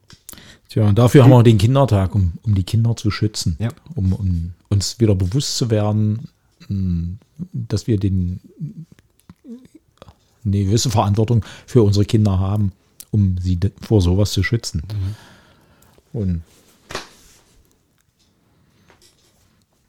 Tja, 0.69 0.89
und 0.89 0.99
dafür 0.99 1.23
haben 1.23 1.31
wir 1.31 1.43
den 1.43 1.59
Kindertag, 1.59 2.15
um, 2.15 2.33
um 2.43 2.55
die 2.55 2.65
Kinder 2.65 2.97
zu 2.97 3.11
schützen. 3.11 3.57
Ja. 3.61 3.69
Um, 3.95 4.13
um 4.13 4.53
uns 4.69 4.99
wieder 4.99 5.15
bewusst 5.15 5.57
zu 5.57 5.71
werden, 5.71 6.29
mh, 6.69 7.19
dass 7.53 7.87
wir 7.87 7.99
den, 7.99 8.41
eine 10.47 10.65
gewisse 10.65 10.91
Verantwortung 10.91 11.45
für 11.67 11.83
unsere 11.83 12.05
Kinder 12.05 12.39
haben, 12.39 12.73
um 13.11 13.37
sie 13.39 13.59
vor 13.81 14.01
sowas 14.01 14.33
zu 14.33 14.43
schützen. 14.43 14.83
Und 16.13 16.43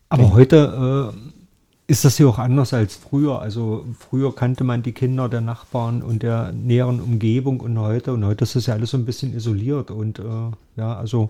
Aber 0.10 0.34
heute 0.34 1.13
äh, 1.13 1.91
ist 1.91 2.06
das 2.06 2.17
ja 2.17 2.28
auch 2.28 2.39
anders 2.39 2.74
als 2.74 2.96
früher. 2.96 3.41
Also 3.41 3.86
früher 3.98 4.34
kannte 4.34 4.63
man 4.63 4.84
die 4.84 4.91
Kinder 4.91 5.30
der 5.30 5.41
Nachbarn 5.41 6.02
und 6.02 6.24
der 6.24 6.52
näheren 6.52 7.00
Umgebung 7.02 7.60
und 7.60 7.78
heute 7.80 8.13
und 8.13 8.26
heute 8.26 8.43
ist 8.43 8.56
das 8.56 8.65
ja 8.67 8.74
alles 8.74 8.91
so 8.91 8.98
ein 8.98 9.06
bisschen 9.06 9.36
isoliert 9.36 9.91
und 9.91 10.20
äh, 10.20 10.24
ja, 10.76 10.96
also 10.96 11.30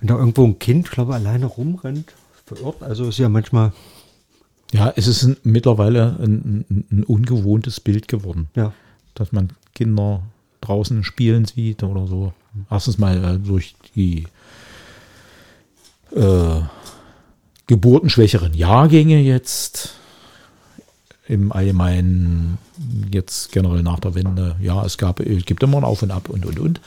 wenn 0.00 0.08
da 0.08 0.16
irgendwo 0.16 0.44
ein 0.44 0.58
Kind, 0.58 0.90
glaube 0.90 1.14
alleine 1.14 1.46
rumrennt, 1.46 2.12
verirrt, 2.46 2.82
also 2.82 3.08
ist 3.08 3.18
ja 3.18 3.28
manchmal 3.28 3.72
Ja, 4.74 4.92
es 4.96 5.06
ist 5.06 5.22
ein, 5.22 5.36
mittlerweile 5.44 6.16
ein, 6.20 6.64
ein, 6.68 6.84
ein 6.90 7.04
ungewohntes 7.04 7.80
Bild 7.80 8.08
geworden, 8.08 8.48
ja 8.54 8.72
dass 9.14 9.32
man 9.32 9.50
Kinder 9.74 10.22
draußen 10.60 11.04
spielen 11.04 11.44
sieht 11.44 11.82
oder 11.82 12.06
so. 12.06 12.32
Erstens 12.70 12.98
mal 12.98 13.22
äh, 13.24 13.38
durch 13.38 13.74
die 13.94 14.26
äh, 16.14 16.60
geburtenschwächeren 17.66 18.54
Jahrgänge 18.54 19.20
jetzt 19.20 19.94
im 21.26 21.52
Allgemeinen 21.52 22.58
jetzt 23.10 23.52
generell 23.52 23.82
nach 23.82 24.00
der 24.00 24.14
Wende. 24.14 24.56
Ja, 24.60 24.84
es 24.84 24.98
gab, 24.98 25.20
es 25.20 25.44
gibt 25.46 25.62
immer 25.62 25.78
ein 25.78 25.84
Auf 25.84 26.02
und 26.02 26.10
Ab 26.10 26.28
und 26.28 26.44
und 26.44 26.58
und. 26.58 26.80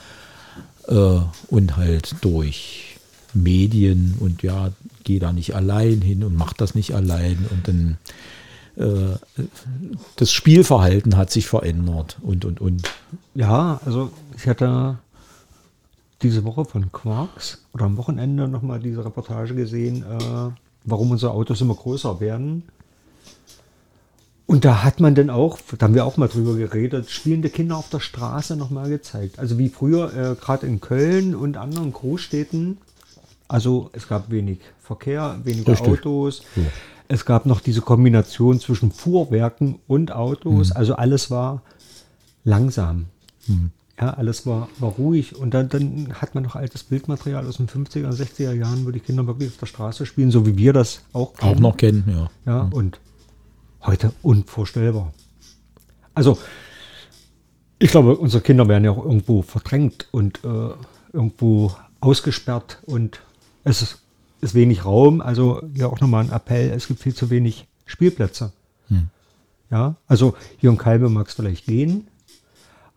Äh, 0.86 1.20
und 1.48 1.76
halt 1.76 2.16
durch 2.20 2.97
Medien 3.34 4.14
und 4.20 4.42
ja, 4.42 4.70
geh 5.04 5.18
da 5.18 5.32
nicht 5.32 5.54
allein 5.54 6.00
hin 6.00 6.24
und 6.24 6.34
mach 6.34 6.52
das 6.52 6.74
nicht 6.74 6.94
allein 6.94 7.46
und 7.50 7.68
dann 7.68 7.98
äh, 8.76 9.16
das 10.16 10.30
Spielverhalten 10.30 11.16
hat 11.16 11.30
sich 11.30 11.46
verändert 11.46 12.18
und 12.22 12.44
und 12.44 12.60
und. 12.60 12.90
Ja, 13.34 13.80
also 13.84 14.10
ich 14.36 14.46
hatte 14.46 14.98
diese 16.22 16.44
Woche 16.44 16.64
von 16.64 16.90
Quarks 16.92 17.64
oder 17.72 17.84
am 17.84 17.96
Wochenende 17.96 18.48
nochmal 18.48 18.80
diese 18.80 19.04
Reportage 19.04 19.54
gesehen, 19.54 20.02
äh, 20.02 20.50
warum 20.84 21.10
unsere 21.10 21.32
Autos 21.32 21.60
immer 21.60 21.74
größer 21.74 22.20
werden. 22.20 22.64
Und 24.46 24.64
da 24.64 24.82
hat 24.82 24.98
man 24.98 25.14
dann 25.14 25.28
auch, 25.28 25.58
da 25.76 25.84
haben 25.84 25.94
wir 25.94 26.06
auch 26.06 26.16
mal 26.16 26.28
drüber 26.28 26.54
geredet, 26.54 27.10
spielende 27.10 27.50
Kinder 27.50 27.76
auf 27.76 27.90
der 27.90 28.00
Straße 28.00 28.56
nochmal 28.56 28.88
gezeigt. 28.88 29.38
Also 29.38 29.58
wie 29.58 29.68
früher, 29.68 30.14
äh, 30.14 30.34
gerade 30.36 30.66
in 30.66 30.80
Köln 30.80 31.34
und 31.34 31.58
anderen 31.58 31.92
Großstädten, 31.92 32.78
also 33.48 33.90
es 33.92 34.06
gab 34.06 34.30
wenig 34.30 34.60
Verkehr, 34.78 35.40
weniger 35.42 35.72
Richtig. 35.72 35.88
Autos. 35.88 36.42
Es 37.08 37.24
gab 37.24 37.46
noch 37.46 37.60
diese 37.60 37.80
Kombination 37.80 38.60
zwischen 38.60 38.92
Fuhrwerken 38.92 39.80
und 39.86 40.12
Autos. 40.12 40.72
Also 40.72 40.94
alles 40.94 41.30
war 41.30 41.62
langsam. 42.44 43.06
Ja, 43.98 44.10
alles 44.10 44.46
war, 44.46 44.68
war 44.78 44.90
ruhig. 44.90 45.34
Und 45.34 45.54
dann, 45.54 45.68
dann 45.70 46.12
hat 46.12 46.34
man 46.34 46.44
noch 46.44 46.54
altes 46.54 46.84
Bildmaterial 46.84 47.46
aus 47.46 47.56
den 47.56 47.68
50er, 47.68 48.12
60er 48.12 48.52
Jahren, 48.52 48.86
wo 48.86 48.90
die 48.90 49.00
Kinder 49.00 49.26
wirklich 49.26 49.48
auf 49.48 49.56
der 49.56 49.66
Straße 49.66 50.06
spielen, 50.06 50.30
so 50.30 50.46
wie 50.46 50.56
wir 50.56 50.72
das 50.72 51.00
auch 51.12 51.32
Auch 51.40 51.58
noch 51.58 51.76
kennen, 51.76 52.04
ja. 52.06 52.30
Ja, 52.46 52.68
und 52.70 53.00
heute 53.82 54.12
unvorstellbar. 54.22 55.12
Also, 56.14 56.38
ich 57.78 57.90
glaube, 57.90 58.16
unsere 58.16 58.42
Kinder 58.42 58.68
werden 58.68 58.84
ja 58.84 58.90
auch 58.90 59.04
irgendwo 59.04 59.42
verdrängt 59.42 60.08
und 60.12 60.44
äh, 60.44 60.70
irgendwo 61.12 61.72
ausgesperrt 62.00 62.82
und 62.86 63.20
es 63.68 63.82
ist, 63.82 63.98
ist 64.40 64.54
wenig 64.54 64.84
Raum. 64.84 65.20
Also 65.20 65.62
hier 65.74 65.88
auch 65.88 66.00
nochmal 66.00 66.24
ein 66.24 66.32
Appell, 66.32 66.70
es 66.70 66.86
gibt 66.88 67.00
viel 67.00 67.14
zu 67.14 67.30
wenig 67.30 67.66
Spielplätze. 67.86 68.52
Ja, 69.70 69.96
also 70.06 70.34
hier 70.56 70.70
in 70.70 70.78
Kalbe 70.78 71.10
mag 71.10 71.28
es 71.28 71.34
vielleicht 71.34 71.66
gehen, 71.66 72.08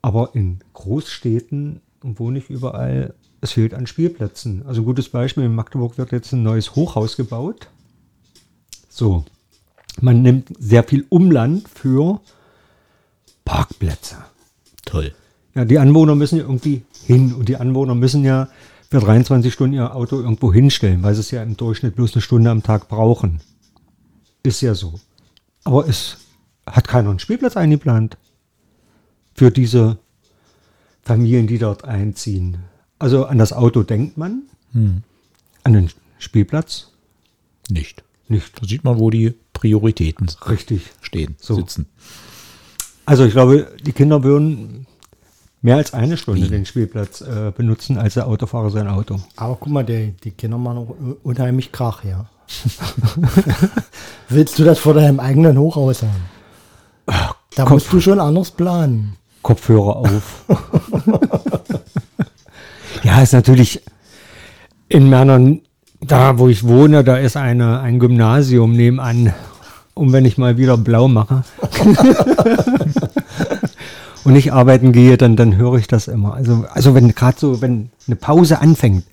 aber 0.02 0.30
in 0.36 0.60
Großstädten 0.74 1.82
und 2.02 2.18
wo 2.20 2.32
nicht 2.32 2.50
überall, 2.50 3.14
es 3.42 3.52
fehlt 3.52 3.74
an 3.74 3.88
Spielplätzen. 3.88 4.66
Also 4.66 4.82
ein 4.82 4.86
gutes 4.86 5.10
Beispiel, 5.10 5.44
in 5.44 5.54
Magdeburg 5.54 5.98
wird 5.98 6.14
jetzt 6.14 6.32
ein 6.32 6.44
neues 6.44 6.76
Hochhaus 6.76 7.18
gebaut. 7.18 7.68
So, 8.88 9.26
man 10.00 10.22
nimmt 10.22 10.54
sehr 10.60 10.84
viel 10.84 11.06
Umland 11.10 11.68
für 11.68 12.22
Parkplätze. 13.44 14.18
Toll. 14.86 15.14
Ja, 15.56 15.66
die 15.66 15.80
Anwohner 15.80 16.16
müssen 16.16 16.38
ja 16.38 16.44
irgendwie 16.44 16.84
hin 17.06 17.34
und 17.34 17.50
die 17.50 17.58
Anwohner 17.58 17.96
müssen 17.96 18.24
ja 18.24 18.48
für 18.92 19.00
23 19.00 19.54
Stunden 19.54 19.74
ihr 19.76 19.96
Auto 19.96 20.18
irgendwo 20.20 20.52
hinstellen, 20.54 21.02
weil 21.02 21.14
sie 21.16 21.22
es 21.22 21.32
ja 21.32 21.42
im 21.42 21.56
Durchschnitt 21.56 21.96
bloß 21.96 22.14
eine 22.14 22.22
Stunde 22.22 22.50
am 22.52 22.62
Tag 22.62 22.90
brauchen. 22.90 23.40
Ist 24.44 24.60
ja 24.62 24.76
so. 24.76 25.00
Aber 25.64 25.88
es 25.88 26.18
hat 26.68 26.88
keiner 26.90 27.10
einen 27.10 27.20
Spielplatz 27.20 27.56
eingeplant 27.56 28.18
für 29.34 29.50
diese 29.50 29.98
Familien, 31.04 31.48
die 31.48 31.58
dort 31.58 31.86
einziehen. 31.86 32.58
Also 33.00 33.26
an 33.26 33.38
das 33.38 33.54
Auto 33.54 33.82
denkt 33.84 34.18
man, 34.18 34.44
Hm. 34.74 35.04
an 35.64 35.74
den 35.74 35.90
Spielplatz 36.20 36.92
Nicht. 37.70 38.04
nicht. 38.28 38.62
Da 38.62 38.68
sieht 38.68 38.84
man, 38.84 39.00
wo 39.00 39.10
die 39.10 39.34
Prioritäten 39.54 40.30
Richtig. 40.50 40.92
stehen, 41.02 41.36
So. 41.40 41.56
sitzen. 41.56 41.86
Also 43.06 43.24
ich 43.26 43.32
glaube, 43.32 43.72
die 43.86 43.92
Kinder 43.94 44.24
würden 44.24 44.81
mehr 45.62 45.78
als 45.78 45.94
eine 45.94 46.18
Stunde 46.18 46.48
den 46.48 46.66
Spielplatz 46.66 47.22
äh, 47.22 47.52
benutzen, 47.56 47.98
als 47.98 48.16
der 48.16 48.28
Autofahrer 48.28 48.70
sein 48.72 48.88
Auto. 48.88 49.20
Aber 49.36 49.56
guck 49.60 49.72
mal, 49.72 49.84
die, 49.84 50.14
die 50.24 50.32
Kinder 50.32 50.58
machen 50.58 51.16
unheimlich 51.24 51.72
Krach, 51.72 52.04
ja. 52.04 52.26
Willst 54.30 54.60
du 54.60 54.64
das 54.64 54.80
vor 54.80 54.94
deinem 54.94 55.20
eigenen 55.20 55.58
Hochhaus 55.58 56.02
haben? 56.04 56.26
Da 57.56 57.64
Kopf- 57.64 57.72
musst 57.72 57.94
du 57.94 58.00
schon 58.02 58.20
anders 58.20 58.52
planen. 58.52 59.16
Kopfhörer 59.42 59.96
auf. 59.98 60.46
ja, 63.04 63.22
ist 63.22 63.34
natürlich 63.34 63.82
in 64.88 65.10
Männern, 65.10 65.62
da 66.02 66.38
wo 66.38 66.48
ich 66.48 66.68
wohne, 66.68 67.04
da 67.04 67.18
ist 67.18 67.38
eine, 67.38 67.80
ein 67.80 68.00
Gymnasium 68.00 68.74
nebenan. 68.74 69.34
Und 69.94 70.14
wenn 70.14 70.26
ich 70.26 70.38
mal 70.38 70.58
wieder 70.58 70.78
blau 70.78 71.08
mache 71.08 71.44
und 74.24 74.36
ich 74.36 74.54
arbeiten 74.54 74.92
gehe, 74.92 75.18
dann, 75.18 75.36
dann 75.36 75.56
höre 75.56 75.76
ich 75.76 75.88
das 75.88 76.08
immer. 76.08 76.34
Also, 76.34 76.66
also 76.72 76.94
wenn 76.96 77.14
gerade 77.14 77.40
so, 77.40 77.62
wenn 77.62 77.90
eine 78.08 78.16
Pause 78.16 78.60
anfängt 78.60 79.06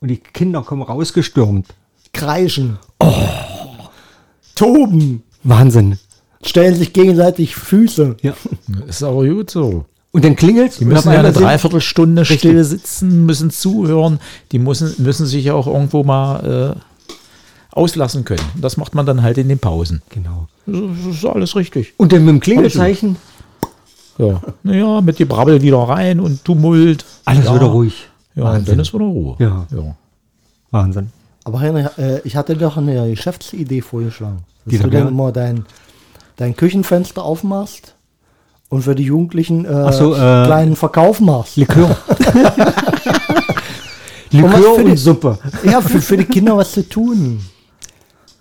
und 0.00 0.08
die 0.08 0.18
Kinder 0.18 0.62
kommen 0.62 0.82
rausgestürmt, 0.82 1.66
Kreischen. 2.12 2.78
Toben. 4.54 5.22
Wahnsinn. 5.42 5.98
Stellen 6.42 6.74
sich 6.74 6.92
gegenseitig 6.92 7.56
Füße. 7.56 8.16
Ja. 8.22 8.34
Ist 8.86 9.02
aber 9.02 9.26
gut 9.26 9.50
so. 9.50 9.84
Und 10.12 10.24
dann 10.24 10.36
klingelt 10.36 10.78
Die 10.78 10.84
müssen 10.84 11.10
ja 11.10 11.18
eine 11.18 11.32
Dreiviertelstunde 11.32 12.24
still 12.24 12.62
sitzen, 12.62 13.26
müssen 13.26 13.50
zuhören. 13.50 14.20
Die 14.52 14.60
müssen, 14.60 14.94
müssen 14.98 15.26
sich 15.26 15.46
ja 15.46 15.54
auch 15.54 15.66
irgendwo 15.66 16.04
mal 16.04 16.76
äh, 16.76 17.14
auslassen 17.72 18.24
können. 18.24 18.44
Das 18.60 18.76
macht 18.76 18.94
man 18.94 19.06
dann 19.06 19.22
halt 19.22 19.38
in 19.38 19.48
den 19.48 19.58
Pausen. 19.58 20.02
Genau. 20.10 20.46
Das 20.66 21.16
ist 21.16 21.24
alles 21.24 21.56
richtig. 21.56 21.94
Und 21.96 22.12
dann 22.12 22.24
mit 22.24 22.32
dem 22.34 22.40
Klingelzeichen 22.40 23.16
Ja, 24.18 24.40
naja, 24.62 25.00
mit 25.00 25.18
die 25.18 25.24
Brabbel 25.24 25.60
wieder 25.62 25.78
rein 25.78 26.20
und 26.20 26.44
Tumult. 26.44 27.04
alles 27.24 27.46
ja. 27.46 27.54
wieder 27.54 27.66
ruhig. 27.66 28.08
Ja, 28.36 28.44
und 28.44 28.48
Wahnsinn. 28.50 28.64
dann 28.66 28.80
ist 28.80 28.94
wieder 28.94 29.04
Ruhe. 29.04 29.36
Ja. 29.38 29.66
ja. 29.70 29.96
Wahnsinn. 30.70 31.10
Aber 31.44 31.60
Henry, 31.60 31.84
äh, 31.98 32.20
ich 32.24 32.36
hatte 32.36 32.56
doch 32.56 32.76
eine 32.76 33.10
Geschäftsidee 33.10 33.80
vorgeschlagen. 33.80 34.44
Die 34.66 34.76
Dass 34.76 34.84
du 34.84 34.90
da 34.90 34.98
dann 35.00 35.08
immer 35.08 35.30
dein, 35.30 35.64
dein 36.36 36.56
Küchenfenster 36.56 37.22
aufmachst 37.22 37.94
und 38.70 38.82
für 38.82 38.94
die 38.94 39.04
Jugendlichen 39.04 39.64
äh, 39.66 39.92
so, 39.92 40.14
äh, 40.14 40.16
kleinen 40.16 40.74
Verkauf 40.76 41.20
machst. 41.20 41.56
Likör. 41.56 41.96
Und 44.32 44.40
Likör 44.40 44.74
für 44.74 44.80
und 44.80 44.86
die- 44.86 44.96
Suppe. 44.96 45.38
Ja, 45.62 45.80
für, 45.80 46.00
für 46.00 46.16
die 46.16 46.24
Kinder 46.24 46.56
was 46.56 46.72
zu 46.72 46.88
tun. 46.88 47.40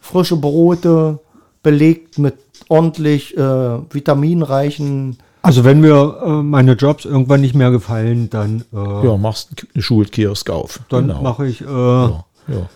Frische 0.01 0.37
Brote, 0.37 1.19
belegt 1.61 2.17
mit 2.17 2.35
ordentlich 2.67 3.37
äh, 3.37 3.93
vitaminreichen. 3.93 5.17
Also 5.45 5.65
wenn 5.65 5.81
mir 5.81 6.17
äh, 6.25 6.29
meine 6.41 6.71
Jobs 6.73 7.03
irgendwann 7.03 7.41
nicht 7.41 7.53
mehr 7.53 7.69
gefallen, 7.69 8.29
dann, 8.29 8.63
äh, 8.73 9.05
ja, 9.05 9.17
machst 9.17 9.49
einen 9.75 9.83
Schulkiosk 9.83 10.49
auf. 10.49 10.79
dann 10.89 11.07
Genau. 11.09 11.21
mache 11.21 11.47
ich 11.47 11.59
äh, 11.61 11.65
ja, 11.65 12.23
ja. 12.47 12.69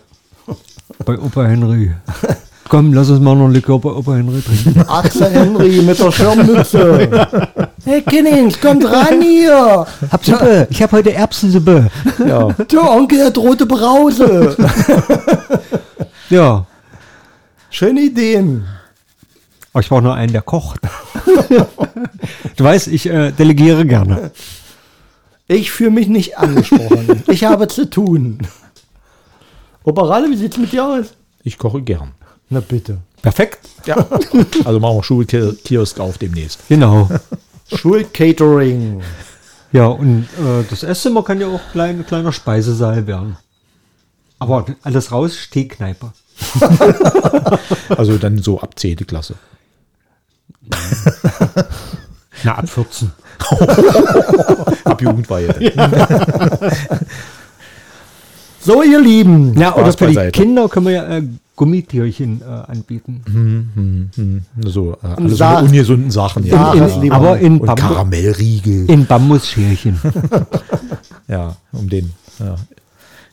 bei 1.06 1.18
Opa 1.18 1.44
Henry. 1.44 1.92
Komm, 2.68 2.92
lass 2.92 3.08
uns 3.08 3.20
mal 3.20 3.34
noch 3.34 3.46
ein 3.46 3.52
Likör 3.52 3.78
bei 3.78 3.88
Opa 3.88 4.12
Henry 4.16 4.42
trinken. 4.42 4.82
Axel 4.88 5.30
Henry 5.30 5.80
mit 5.80 5.98
der 5.98 6.12
Schirmmütze. 6.12 7.26
Hey 7.86 8.02
Kinnings, 8.02 8.60
kommt 8.60 8.84
ran 8.84 9.22
hier. 9.22 9.86
Hab 10.12 10.22
Suppe. 10.22 10.66
Ich 10.68 10.82
habe 10.82 10.92
heute 10.98 11.14
Erbsensuppe. 11.14 11.88
ja. 12.26 12.48
Der 12.70 12.90
Onkel 12.90 13.24
hat 13.24 13.38
rote 13.38 13.64
Brause. 13.64 14.54
Ja. 16.28 16.66
Schöne 17.70 18.00
Ideen. 18.02 18.66
Aber 19.72 19.80
ich 19.80 19.88
brauche 19.88 20.02
noch 20.02 20.14
einen, 20.14 20.32
der 20.32 20.42
kocht. 20.42 20.80
du 22.56 22.64
weißt, 22.64 22.88
ich 22.88 23.06
äh, 23.06 23.32
delegiere 23.32 23.86
gerne. 23.86 24.30
Ich 25.46 25.70
fühle 25.70 25.90
mich 25.90 26.08
nicht 26.08 26.38
angesprochen. 26.38 27.22
Ich 27.28 27.44
habe 27.44 27.68
zu 27.68 27.88
tun. 27.88 28.38
Opa 29.84 30.02
Ralle, 30.02 30.30
wie 30.30 30.36
sieht's 30.36 30.58
mit 30.58 30.72
dir 30.72 30.84
aus? 30.86 31.14
Ich 31.42 31.56
koche 31.56 31.80
gern. 31.80 32.12
Na 32.50 32.60
bitte. 32.60 32.98
Perfekt. 33.22 33.68
Ja. 33.86 34.06
Also 34.64 34.80
machen 34.80 34.96
wir 34.96 35.02
Schulkiosk 35.02 36.00
auf 36.00 36.18
demnächst. 36.18 36.60
Genau. 36.68 37.08
Schulcatering. 37.74 39.02
Ja, 39.72 39.86
und 39.86 40.24
äh, 40.38 40.64
das 40.68 40.82
Esszimmer 40.82 41.22
kann 41.22 41.40
ja 41.40 41.48
auch 41.48 41.60
klein, 41.72 42.06
kleiner 42.06 42.32
Speisesaal 42.32 43.06
werden. 43.06 43.36
Aber 44.38 44.66
alles 44.82 45.12
raus, 45.12 45.36
Stehkneipe. 45.36 46.12
Also 47.88 48.16
dann 48.18 48.38
so 48.38 48.60
ab 48.60 48.78
10. 48.78 48.98
Klasse. 49.06 49.34
Na, 52.44 52.54
ab 52.58 52.68
14. 52.68 53.10
Ab 54.84 55.00
Jugendweihe. 55.02 55.54
So, 58.60 58.82
ihr 58.82 59.00
Lieben. 59.00 59.58
Ja, 59.58 59.74
oder 59.76 59.92
für 59.92 60.06
die 60.08 60.14
beiseite. 60.14 60.32
Kinder 60.32 60.68
können 60.68 60.86
wir 60.86 60.92
ja 60.92 61.16
äh, 61.18 61.22
Gummitierchen 61.56 62.42
äh, 62.42 62.44
anbieten. 62.70 64.50
So, 64.64 64.92
äh, 65.02 65.06
alle 65.06 65.28
so 65.30 65.36
Sa- 65.36 65.58
eine 65.58 65.66
ungesunden 65.68 66.10
Sachen. 66.10 66.44
Ja, 66.44 66.74
Ja. 66.74 66.80
das 66.86 66.96
lieber 66.98 67.16
aber 67.16 67.34
nicht. 67.34 67.44
in, 67.44 67.58
Und 67.60 67.66
Bambu 67.66 67.82
Karamellriegel. 67.82 68.90
in 68.90 69.06
Bambusscherchen. 69.06 70.00
Ja, 71.30 71.56
um 71.72 71.88
den 71.90 72.10
ja, 72.38 72.54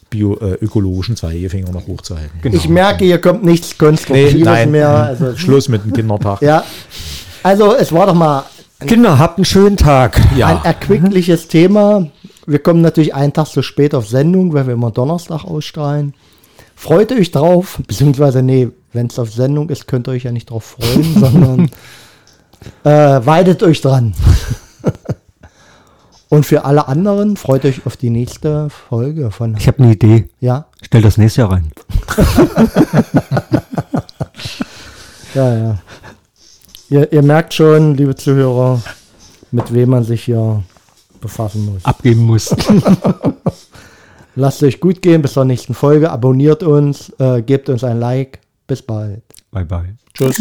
bio, 0.10 0.36
äh, 0.36 0.53
ökologischen 0.62 1.16
Zeigefinger 1.16 1.72
noch 1.72 1.88
hochzuhalten. 1.88 2.39
Genau. 2.41 2.56
Ich 2.56 2.70
merke, 2.70 3.06
hier 3.06 3.20
kommt 3.20 3.43
nichts 3.43 3.78
Konstruktives 3.78 4.66
mehr. 4.68 4.89
Also, 4.89 5.36
Schluss 5.36 5.70
mit 5.70 5.84
dem 5.84 5.93
Kindertag. 5.93 6.41
ja. 6.41 6.64
Also, 7.43 7.76
es 7.76 7.91
war 7.91 8.08
doch 8.08 8.16
mal 8.16 8.43
Kinder, 8.88 9.20
habt 9.20 9.38
einen 9.38 9.45
schönen 9.45 9.78
Tag. 9.78 10.20
ein 10.20 10.38
Ja, 10.38 10.62
erquickliches 10.64 11.47
Thema. 11.47 12.08
Wir 12.45 12.60
kommen 12.60 12.82
natürlich 12.82 13.14
einen 13.16 13.34
Tag 13.34 13.47
zu 13.47 13.62
spät 13.62 13.95
auf 13.95 14.08
Sendung, 14.08 14.53
weil 14.53 14.68
wir 14.68 14.74
immer 14.74 14.91
Donnerstag 14.91 15.45
ausstrahlen. 15.45 16.14
Freut 16.76 17.12
euch 17.12 17.32
drauf, 17.32 17.80
beziehungsweise, 17.88 18.41
nee, 18.41 18.70
wenn 18.93 19.08
es 19.08 19.18
auf 19.20 19.32
Sendung 19.32 19.70
ist, 19.70 19.88
könnt 19.88 20.08
ihr 20.08 20.12
euch 20.12 20.24
ja 20.24 20.32
nicht 20.32 20.49
drauf 20.49 20.76
freuen, 20.80 21.16
sondern 21.20 21.70
äh, 22.84 23.26
weidet 23.26 23.64
euch 23.64 23.82
dran. 23.82 24.14
Und 26.30 26.46
für 26.46 26.66
alle 26.66 26.88
anderen, 26.88 27.38
freut 27.38 27.66
euch 27.66 27.86
auf 27.86 27.98
die 27.98 28.10
nächste 28.10 28.70
Folge 28.70 29.32
von, 29.32 29.56
Ich 29.58 29.68
habe 29.68 29.84
eine 29.84 29.94
Idee. 29.94 30.30
ja, 30.40 30.66
Stell 30.82 31.02
das 31.02 31.18
nächste 31.18 31.42
Jahr 31.42 31.52
rein. 31.52 31.72
ja, 35.34 35.56
ja. 35.58 35.78
Ihr, 36.90 37.12
ihr 37.12 37.22
merkt 37.24 37.54
schon, 37.54 37.96
liebe 37.96 38.16
Zuhörer, 38.16 38.82
mit 39.52 39.74
wem 39.74 39.90
man 39.90 40.04
sich 40.04 40.24
hier 40.26 40.64
befassen 41.22 41.66
muss. 41.66 41.86
Abgeben 41.86 42.22
muss. 42.22 42.56
Lasst 44.36 44.62
euch 44.64 44.80
gut 44.80 45.02
gehen, 45.02 45.22
bis 45.22 45.34
zur 45.34 45.46
nächsten 45.46 45.74
Folge. 45.74 46.12
Abonniert 46.12 46.62
uns, 46.64 47.10
äh, 47.20 47.42
gebt 47.42 47.70
uns 47.70 47.84
ein 47.84 48.00
Like. 48.00 48.40
Bis 48.68 48.82
bald. 48.82 49.22
bye 49.52 49.64
bye. 49.64 49.96
tschüss. 50.14 50.38